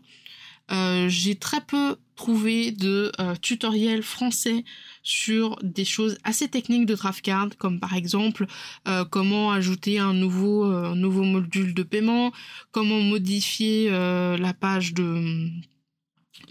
Euh, 0.71 1.09
j'ai 1.09 1.35
très 1.35 1.61
peu 1.63 1.97
trouvé 2.15 2.73
de 2.73 3.13
euh, 3.21 3.35
tutoriels 3.41 4.03
français 4.03 4.65
sur 5.03 5.57
des 5.63 5.85
choses 5.85 6.19
assez 6.25 6.49
techniques 6.49 6.85
de 6.85 6.95
Trafcard, 6.95 7.49
comme 7.59 7.81
par 7.81 7.95
exemple 7.95 8.47
euh, 8.87 9.05
comment 9.05 9.51
ajouter 9.51 9.99
un 9.99 10.13
nouveau 10.13 10.67
module 11.25 11.73
de 11.73 11.83
paiement, 11.83 12.33
comment 12.71 13.01
modifier 13.01 13.91
la 13.91 14.53
page 14.53 14.95
de 14.95 15.49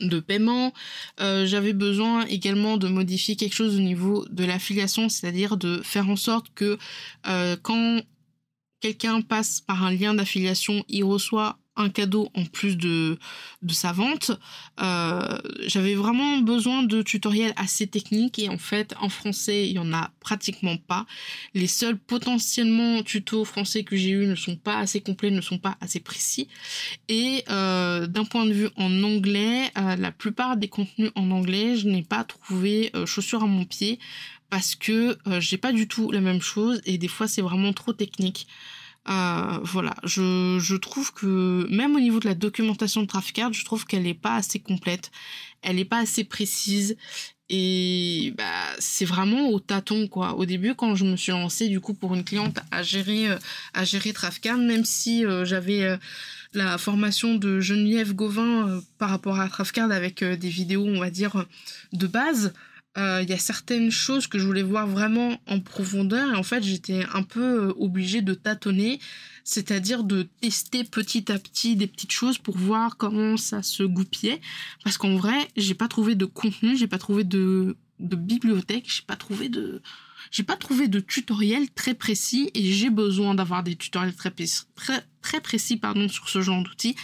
de 0.01 0.19
paiement. 0.19 0.73
J'avais 1.19 1.73
besoin 1.73 2.25
également 2.25 2.77
de 2.77 2.87
modifier 2.87 3.35
quelque 3.35 3.55
chose 3.55 3.75
au 3.75 3.81
niveau 3.81 4.25
de 4.29 4.43
l'affiliation, 4.43 5.09
c'est-à-dire 5.09 5.57
de 5.57 5.81
faire 5.83 6.09
en 6.09 6.15
sorte 6.15 6.47
que 6.53 6.77
quand 7.23 8.01
quelqu'un 8.79 9.21
passe 9.21 9.61
par 9.61 9.83
un 9.83 9.91
lien 9.91 10.13
d'affiliation, 10.13 10.83
il 10.87 11.03
reçoit 11.03 11.57
un 11.77 11.89
cadeau 11.89 12.29
en 12.33 12.45
plus 12.45 12.75
de, 12.77 13.17
de 13.61 13.73
sa 13.73 13.91
vente. 13.91 14.31
Euh, 14.81 15.37
j'avais 15.65 15.95
vraiment 15.95 16.39
besoin 16.39 16.83
de 16.83 17.01
tutoriels 17.01 17.53
assez 17.55 17.87
techniques 17.87 18.39
et 18.39 18.49
en 18.49 18.57
fait 18.57 18.93
en 18.99 19.09
français 19.09 19.67
il 19.67 19.73
y 19.73 19.79
en 19.79 19.93
a 19.93 20.11
pratiquement 20.19 20.77
pas. 20.77 21.05
Les 21.53 21.67
seuls 21.67 21.97
potentiellement 21.97 23.03
tutos 23.03 23.45
français 23.45 23.83
que 23.83 23.95
j'ai 23.95 24.09
eu 24.09 24.25
ne 24.25 24.35
sont 24.35 24.55
pas 24.55 24.79
assez 24.79 25.01
complets, 25.01 25.31
ne 25.31 25.41
sont 25.41 25.59
pas 25.59 25.77
assez 25.79 25.99
précis. 25.99 26.47
Et 27.07 27.43
euh, 27.49 28.07
d'un 28.07 28.25
point 28.25 28.45
de 28.45 28.53
vue 28.53 28.69
en 28.75 29.03
anglais, 29.03 29.71
euh, 29.77 29.95
la 29.95 30.11
plupart 30.11 30.57
des 30.57 30.67
contenus 30.67 31.11
en 31.15 31.31
anglais, 31.31 31.77
je 31.77 31.87
n'ai 31.87 32.03
pas 32.03 32.23
trouvé 32.23 32.91
chaussures 33.05 33.43
à 33.43 33.47
mon 33.47 33.65
pied 33.65 33.99
parce 34.49 34.75
que 34.75 35.17
j'ai 35.39 35.57
pas 35.57 35.73
du 35.73 35.87
tout 35.87 36.11
la 36.11 36.21
même 36.21 36.41
chose 36.41 36.81
et 36.85 36.97
des 36.97 37.07
fois 37.07 37.27
c'est 37.27 37.41
vraiment 37.41 37.73
trop 37.73 37.93
technique. 37.93 38.47
Euh, 39.09 39.59
voilà, 39.63 39.95
je, 40.03 40.57
je, 40.59 40.75
trouve 40.75 41.13
que 41.13 41.65
même 41.69 41.95
au 41.95 41.99
niveau 41.99 42.19
de 42.19 42.27
la 42.27 42.33
documentation 42.33 43.01
de 43.01 43.07
Trafcard, 43.07 43.53
je 43.53 43.63
trouve 43.63 43.85
qu'elle 43.85 44.03
n'est 44.03 44.13
pas 44.13 44.35
assez 44.35 44.59
complète, 44.59 45.11
elle 45.61 45.77
n'est 45.77 45.85
pas 45.85 45.99
assez 45.99 46.23
précise. 46.23 46.97
Et 47.49 48.33
bah, 48.37 48.43
c'est 48.79 49.05
vraiment 49.05 49.49
au 49.49 49.61
tâton 49.61 50.09
quoi. 50.09 50.33
Au 50.33 50.45
début, 50.45 50.75
quand 50.75 50.95
je 50.95 51.05
me 51.05 51.15
suis 51.15 51.31
lancée 51.31 51.69
du 51.69 51.79
coup 51.79 51.93
pour 51.93 52.13
une 52.13 52.25
cliente 52.25 52.59
à 52.71 52.83
gérer 52.83 53.29
euh, 53.29 53.37
à 53.73 53.85
gérer 53.85 54.11
Trafcard, 54.11 54.57
même 54.57 54.83
si 54.83 55.25
euh, 55.25 55.45
j'avais 55.45 55.97
la 56.53 56.77
formation 56.77 57.35
de 57.35 57.61
Geneviève 57.61 58.13
Gauvin 58.13 58.81
par 58.97 59.09
rapport 59.09 59.39
à 59.39 59.47
Trafcard 59.47 59.91
avec 59.91 60.21
des 60.23 60.49
vidéos 60.49 60.85
on 60.85 60.99
va 60.99 61.09
dire 61.09 61.45
de 61.93 62.07
base, 62.07 62.53
euh, 62.97 63.21
il 63.21 63.29
y 63.29 63.33
a 63.33 63.37
certaines 63.37 63.91
choses 63.91 64.25
que 64.25 64.39
je 64.39 64.45
voulais 64.45 64.63
voir 64.63 64.87
vraiment 64.87 65.39
en 65.45 65.59
profondeur 65.59 66.33
et 66.33 66.35
en 66.35 66.43
fait 66.43 66.63
j'étais 66.63 67.05
un 67.13 67.21
peu 67.21 67.67
euh, 67.67 67.73
obligée 67.77 68.21
de 68.21 68.33
tâtonner, 68.33 68.99
c'est-à-dire 69.43 70.03
de 70.03 70.23
tester 70.41 70.83
petit 70.83 71.31
à 71.31 71.37
petit 71.37 71.75
des 71.75 71.85
petites 71.85 72.11
choses 72.11 72.39
pour 72.39 72.57
voir 72.57 72.97
comment 72.97 73.37
ça 73.37 73.61
se 73.61 73.83
goupillait 73.83 74.41
parce 74.83 74.97
qu'en 74.97 75.15
vrai 75.15 75.47
j'ai 75.55 75.75
pas 75.75 75.87
trouvé 75.87 76.15
de 76.15 76.25
contenu, 76.25 76.75
j'ai 76.75 76.87
pas 76.87 76.97
trouvé 76.97 77.23
de, 77.23 77.77
bibliothèque, 77.99 78.85
j'ai 78.87 79.03
pas 79.05 79.15
trouvé 79.15 79.49
de 79.49 79.81
j'ai 80.31 80.43
pas 80.43 80.57
trouvé 80.57 80.87
de 80.87 80.99
tutoriel 80.99 81.69
très 81.69 81.93
précis 81.93 82.49
et 82.55 82.71
j'ai 82.71 82.89
besoin 82.89 83.35
d'avoir 83.35 83.63
des 83.63 83.75
tutoriels 83.75 84.15
très, 84.15 84.31
très, 84.75 85.05
très 85.21 85.39
précis 85.39 85.77
pardon, 85.77 86.09
sur 86.09 86.29
ce 86.29 86.41
genre 86.41 86.63
d'outils. 86.63 86.95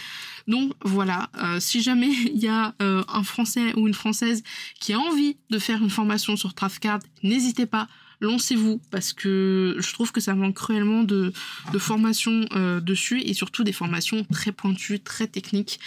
Donc 0.46 0.72
voilà, 0.82 1.30
euh, 1.42 1.60
si 1.60 1.82
jamais 1.82 2.08
il 2.34 2.38
y 2.38 2.48
a 2.48 2.74
euh, 2.82 3.02
un 3.08 3.22
Français 3.22 3.74
ou 3.76 3.86
une 3.86 3.94
Française 3.94 4.42
qui 4.80 4.92
a 4.92 4.98
envie 4.98 5.36
de 5.50 5.58
faire 5.58 5.82
une 5.82 5.90
formation 5.90 6.36
sur 6.36 6.54
Trafcard, 6.54 7.00
n'hésitez 7.22 7.66
pas, 7.66 7.88
lancez-vous 8.20 8.80
parce 8.90 9.12
que 9.12 9.76
je 9.78 9.92
trouve 9.92 10.12
que 10.12 10.20
ça 10.20 10.34
manque 10.34 10.54
cruellement 10.54 11.02
de, 11.02 11.32
de 11.72 11.78
formations 11.78 12.46
euh, 12.52 12.80
dessus 12.80 13.20
et 13.22 13.34
surtout 13.34 13.64
des 13.64 13.72
formations 13.72 14.24
très 14.24 14.52
pointues, 14.52 15.00
très 15.00 15.26
techniques, 15.26 15.80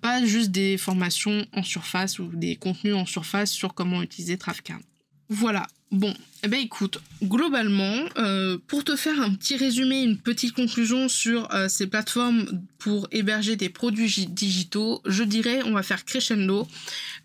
pas 0.00 0.24
juste 0.24 0.50
des 0.50 0.78
formations 0.78 1.46
en 1.52 1.62
surface 1.62 2.18
ou 2.18 2.30
des 2.32 2.56
contenus 2.56 2.94
en 2.94 3.06
surface 3.06 3.50
sur 3.50 3.74
comment 3.74 4.02
utiliser 4.02 4.38
Trafcard. 4.38 4.80
Voilà, 5.28 5.66
Bon, 5.92 6.12
eh 6.42 6.48
ben 6.48 6.58
écoute, 6.58 7.00
globalement, 7.22 7.94
euh, 8.18 8.58
pour 8.66 8.82
te 8.82 8.96
faire 8.96 9.20
un 9.20 9.32
petit 9.32 9.56
résumé, 9.56 10.02
une 10.02 10.18
petite 10.18 10.52
conclusion 10.52 11.08
sur 11.08 11.52
euh, 11.54 11.68
ces 11.68 11.86
plateformes 11.86 12.44
pour 12.80 13.06
héberger 13.12 13.54
des 13.54 13.68
produits 13.68 14.26
digitaux, 14.26 15.00
je 15.06 15.22
dirais, 15.22 15.60
on 15.64 15.70
va 15.70 15.84
faire 15.84 16.04
crescendo, 16.04 16.66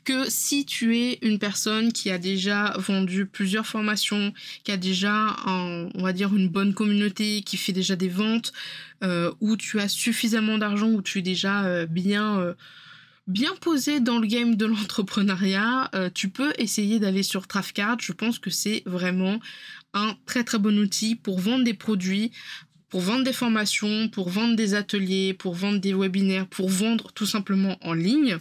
que 0.04 0.30
si 0.30 0.64
tu 0.66 0.96
es 0.96 1.18
une 1.24 1.40
personne 1.40 1.92
qui 1.92 2.12
a 2.12 2.20
déjà 2.20 2.76
vendu 2.78 3.26
plusieurs 3.26 3.66
formations, 3.66 4.32
qui 4.64 4.72
a 4.72 4.78
déjà, 4.78 5.36
on 5.48 5.90
va 5.96 6.14
dire, 6.14 6.36
une 6.36 6.48
bonne 6.48 6.76
communauté, 6.76 7.42
qui 7.42 7.58
fait 7.58 7.74
déjà 7.74 7.96
des 7.96 8.10
ventes, 8.10 8.54
euh, 9.04 9.32
où 9.42 9.58
tu 9.58 9.80
as 9.80 9.90
suffisamment 9.90 10.60
d'argent, 10.60 10.88
où 10.88 11.02
tu 11.02 11.20
es 11.20 11.24
déjà 11.24 11.86
bien 11.88 12.56
bien 13.28 13.56
posé 13.62 14.00
dans 14.00 14.20
le 14.20 14.28
game 14.28 14.56
de 14.56 14.66
l'entrepreneuriat, 14.66 15.90
euh, 15.96 16.10
tu 16.14 16.30
peux 16.30 16.54
essayer 16.58 17.00
d'aller 17.00 17.24
sur 17.24 17.48
Trafcard. 17.48 17.98
Je 18.00 18.14
pense 18.14 18.40
que 18.40 18.50
c'est 18.50 18.84
vraiment 18.86 19.40
un 19.94 20.16
très 20.26 20.44
très 20.44 20.60
bon 20.60 20.78
outil 20.80 21.16
pour 21.16 21.40
vendre 21.40 21.64
des 21.64 21.74
produits, 21.74 22.32
pour 22.90 23.02
vendre 23.02 23.24
des 23.24 23.34
formations, 23.34 24.10
pour 24.10 24.30
vendre 24.30 24.56
des 24.56 24.74
ateliers, 24.74 25.34
pour 25.34 25.54
vendre 25.54 25.80
des 25.80 25.94
webinaires, 25.94 26.48
pour 26.48 26.70
vendre 26.70 27.12
tout 27.14 27.26
simplement 27.26 27.78
en 27.82 27.94
ligne. 27.94 28.38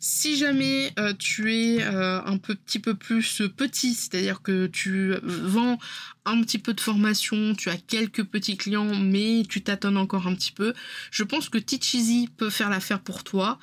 Si 0.00 0.36
jamais 0.36 0.92
euh, 0.98 1.12
tu 1.18 1.54
es 1.54 1.82
euh, 1.82 2.20
un 2.24 2.38
petit 2.38 2.78
peu 2.78 2.94
plus 2.94 3.42
petit, 3.56 3.94
c'est-à-dire 3.94 4.42
que 4.42 4.66
tu 4.66 5.14
vends 5.22 5.78
un 6.24 6.40
petit 6.42 6.58
peu 6.58 6.74
de 6.74 6.80
formation, 6.80 7.54
tu 7.54 7.70
as 7.70 7.76
quelques 7.76 8.24
petits 8.24 8.56
clients, 8.56 8.94
mais 8.94 9.44
tu 9.48 9.62
t'attends 9.62 9.96
encore 9.96 10.26
un 10.26 10.34
petit 10.34 10.52
peu, 10.52 10.74
je 11.10 11.24
pense 11.24 11.48
que 11.48 11.58
Teach 11.58 11.96
peut 12.36 12.50
faire 12.50 12.70
l'affaire 12.70 13.00
pour 13.00 13.24
toi. 13.24 13.58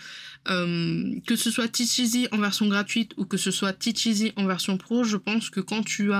Euh, 0.47 1.19
que 1.25 1.35
ce 1.35 1.49
soit 1.49 1.67
Teach 1.67 2.29
en 2.31 2.37
version 2.37 2.67
gratuite 2.67 3.13
ou 3.17 3.25
que 3.25 3.37
ce 3.37 3.49
soit 3.49 3.73
Teach 3.73 4.07
en 4.35 4.45
version 4.45 4.77
pro, 4.77 5.03
je 5.03 5.17
pense 5.17 5.49
que 5.49 5.59
quand 5.59 5.83
tu 5.83 6.11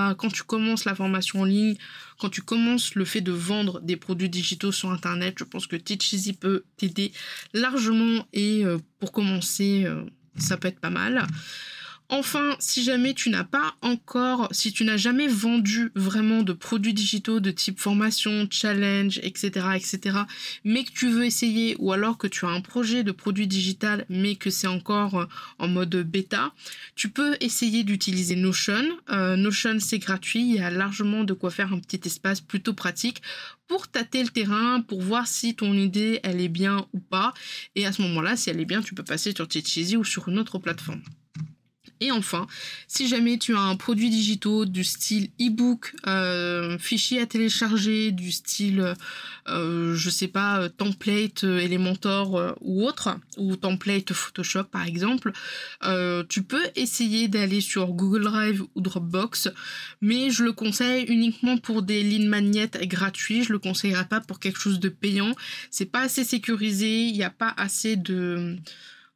commences 0.48 0.86
la 0.86 0.96
formation 0.96 1.42
en 1.42 1.46
ligne, 1.46 1.76
quand 2.20 2.30
tu 2.30 2.42
commences 2.42 2.96
le 2.96 3.06
fait 3.06 3.22
de 3.22 3.32
vendre 3.32 3.82
des 3.82 3.98
produits 3.98 4.30
digitaux 4.30 4.72
sur 4.72 4.92
internet, 4.92 5.36
je 5.38 5.44
pense 5.44 5.68
que 5.68 5.76
Teach 5.76 6.14
Easy 6.14 6.34
peut 6.34 6.64
t'aider 6.78 7.12
largement 7.54 8.26
et 8.34 8.64
pour 9.00 9.12
commencer, 9.12 9.84
euh, 9.86 10.04
ça 10.38 10.58
peut 10.58 10.68
être 10.68 10.80
pas 10.80 10.90
mal. 10.90 11.28
Enfin, 12.10 12.56
si 12.60 12.84
jamais 12.84 13.16
tu 13.16 13.32
n'as 13.32 13.44
pas 13.44 13.74
encore, 13.82 14.48
si 14.52 14.72
tu 14.72 14.84
n'as 14.84 14.98
jamais 14.98 15.28
vendu 15.28 15.92
vraiment 15.96 16.44
de 16.44 16.54
produits 16.54 16.94
digitaux 16.94 17.40
de 17.40 17.50
type 17.50 17.80
formation, 17.80 18.48
challenge, 18.52 19.20
etc., 19.24 19.70
etc., 19.76 20.20
mais 20.64 20.84
que 20.84 20.92
tu 20.92 21.10
veux 21.10 21.26
essayer, 21.26 21.76
ou 21.80 21.92
alors 21.94 22.20
que 22.20 22.28
tu 22.28 22.46
as 22.46 22.50
un 22.50 22.62
projet 22.62 23.04
de 23.04 23.12
produit 23.12 23.48
digital, 23.48 24.06
mais 24.10 24.36
que 24.36 24.52
c'est 24.52 24.68
encore 24.68 25.16
euh, 25.16 25.26
en 25.58 25.68
mode 25.68 25.96
bêta, 25.96 26.54
tu 26.96 27.10
peux 27.10 27.38
essayer 27.40 27.84
d'utiliser 27.84 28.36
Notion. 28.36 28.84
Euh, 29.10 29.36
Notion, 29.36 29.80
c'est 29.80 30.00
gratuit, 30.00 30.42
il 30.42 30.56
y 30.58 30.60
a 30.60 30.70
largement 30.70 31.24
de 31.24 31.34
quoi 31.34 31.50
faire 31.50 31.74
un 31.74 31.80
petit 31.80 32.02
espace 32.06 32.40
plutôt 32.40 32.74
pratique 32.74 33.24
pour 33.68 33.88
tâter 33.88 34.22
le 34.22 34.30
terrain, 34.30 34.82
pour 34.82 35.02
voir 35.02 35.26
si 35.26 35.56
ton 35.56 35.74
idée, 35.74 36.20
elle 36.22 36.40
est 36.40 36.50
bien 36.50 36.86
ou 36.94 37.00
pas. 37.00 37.34
Et 37.76 37.88
à 37.88 37.92
ce 37.92 38.04
moment-là, 38.04 38.36
si 38.36 38.52
elle 38.52 38.60
est 38.60 38.66
bien, 38.66 38.84
tu 38.84 38.94
peux 38.94 39.04
passer 39.04 39.34
sur 39.36 39.48
Teacheasy 39.48 39.98
ou 39.98 40.04
sur 40.04 40.30
une 40.30 40.38
autre 40.38 40.60
plateforme. 40.60 41.02
Et 42.02 42.12
enfin, 42.12 42.48
si 42.88 43.08
jamais 43.08 43.38
tu 43.38 43.56
as 43.56 43.62
un 43.62 43.76
produit 43.76 44.10
digital 44.10 44.66
du 44.66 44.84
style 44.84 45.30
e-book, 45.42 45.96
euh, 46.08 46.78
fichier 46.78 47.22
à 47.22 47.26
télécharger, 47.26 48.12
du 48.12 48.32
style, 48.32 48.96
euh, 49.48 49.96
je 49.96 50.10
sais 50.10 50.28
pas, 50.28 50.62
euh, 50.62 50.70
template 50.70 51.44
euh, 51.44 51.60
Elementor 51.60 52.56
ou 52.62 52.86
autre, 52.86 53.18
ou 53.38 53.56
template 53.56 54.14
Photoshop 54.14 54.66
par 54.66 54.86
exemple, 54.86 55.32
tu 56.30 56.44
peux 56.44 56.64
essayer 56.76 57.28
d'aller 57.28 57.62
sur 57.62 57.88
Google 57.94 58.24
Drive 58.24 58.64
ou 58.76 58.82
Dropbox, 58.82 59.50
mais 60.02 60.30
je 60.32 60.44
le 60.44 60.52
conseille 60.52 61.06
uniquement 61.06 61.58
pour 61.58 61.84
des 61.84 62.04
lignes 62.04 62.28
magnets 62.28 62.70
gratuits. 62.84 63.44
Je 63.44 63.54
le 63.54 63.60
conseillerais 63.60 64.08
pas 64.08 64.22
pour 64.22 64.40
quelque 64.40 64.60
chose 64.60 64.80
de 64.80 64.90
payant. 64.90 65.34
C'est 65.72 65.86
pas 65.86 66.02
assez 66.02 66.24
sécurisé, 66.24 67.06
il 67.06 67.14
n'y 67.14 67.24
a 67.24 67.30
pas 67.30 67.54
assez 67.58 67.96
de 67.96 68.58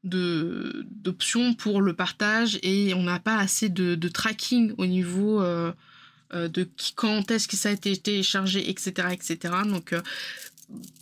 d'options 0.04 1.54
pour 1.54 1.82
le 1.82 1.94
partage 1.94 2.60
et 2.64 2.94
on 2.94 3.04
n'a 3.04 3.20
pas 3.20 3.38
assez 3.38 3.70
de, 3.70 3.96
de, 3.96 4.08
tracking 4.08 4.74
au 4.78 4.86
niveau 4.86 5.42
euh, 5.42 5.74
euh, 6.34 6.48
de 6.48 6.64
qui, 6.64 6.94
quand 6.94 7.32
est-ce 7.32 7.48
que 7.48 7.58
ça 7.58 7.70
a 7.70 7.72
été 7.74 7.96
téléchargé, 7.98 8.70
etc., 8.70 9.10
etc. 9.12 9.54
Donc 9.66 9.94
euh, 9.94 10.02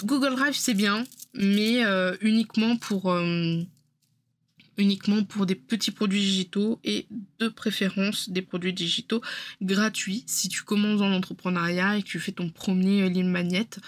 Google 0.03 0.35
Drive 0.35 0.55
c'est 0.55 0.73
bien, 0.73 1.03
mais 1.33 1.83
uniquement 2.21 2.77
pour 2.77 3.13
uniquement 4.77 5.23
pour 5.23 5.45
des 5.45 5.55
petits 5.55 5.91
produits 5.91 6.21
digitaux 6.21 6.79
et 6.83 7.07
de 7.39 7.49
préférence 7.49 8.29
des 8.29 8.41
produits 8.41 8.73
digitaux 8.73 9.21
gratuits 9.61 10.23
si 10.27 10.49
tu 10.49 10.63
commences 10.63 10.99
dans 10.99 11.09
l'entrepreneuriat 11.09 11.97
et 11.97 12.03
que 12.03 12.07
tu 12.07 12.19
fais 12.19 12.31
ton 12.31 12.49
premier 12.49 13.09
ligne 13.09 13.27
magnète 13.27 13.79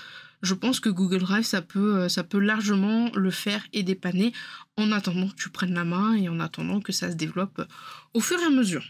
je 0.41 0.53
pense 0.53 0.79
que 0.79 0.89
Google 0.89 1.19
Drive, 1.19 1.43
ça 1.43 1.61
peut, 1.61 1.97
euh, 1.97 2.09
ça 2.09 2.23
peut 2.23 2.39
largement 2.39 3.11
le 3.15 3.31
faire 3.31 3.65
et 3.73 3.83
dépanner 3.83 4.33
en 4.77 4.91
attendant 4.91 5.27
que 5.27 5.35
tu 5.35 5.49
prennes 5.49 5.73
la 5.73 5.83
main 5.83 6.15
et 6.15 6.29
en 6.29 6.39
attendant 6.39 6.79
que 6.79 6.91
ça 6.91 7.11
se 7.11 7.15
développe 7.15 7.61
au 8.13 8.19
fur 8.19 8.39
et 8.39 8.45
à 8.45 8.49
mesure. 8.49 8.85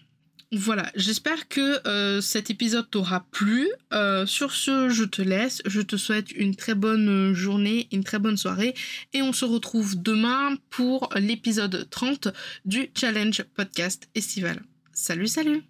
Voilà, 0.52 0.92
j'espère 0.96 1.48
que 1.48 1.88
euh, 1.88 2.22
cet 2.22 2.50
épisode 2.50 2.90
t'aura 2.90 3.24
plu. 3.32 3.70
Euh, 3.94 4.26
sur 4.26 4.52
ce, 4.52 4.90
je 4.90 5.04
te 5.04 5.22
laisse. 5.22 5.62
Je 5.66 5.82
te 5.82 5.96
souhaite 5.96 6.32
une 6.32 6.56
très 6.56 6.74
bonne 6.74 7.34
journée, 7.34 7.88
une 7.92 8.04
très 8.04 8.18
bonne 8.18 8.38
soirée. 8.38 8.74
Et 9.14 9.22
on 9.22 9.32
se 9.32 9.46
retrouve 9.46 10.02
demain 10.02 10.56
pour 10.72 11.10
l'épisode 11.16 11.88
30 11.92 12.30
du 12.66 12.90
Challenge 12.96 13.44
Podcast 13.56 14.10
Estival. 14.16 14.64
Salut, 14.92 15.28
salut 15.28 15.62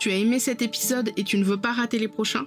Tu 0.00 0.10
as 0.10 0.16
aimé 0.16 0.38
cet 0.38 0.60
épisode 0.60 1.10
et 1.16 1.24
tu 1.24 1.38
ne 1.38 1.44
veux 1.44 1.60
pas 1.60 1.72
rater 1.72 1.98
les 1.98 2.08
prochains? 2.08 2.46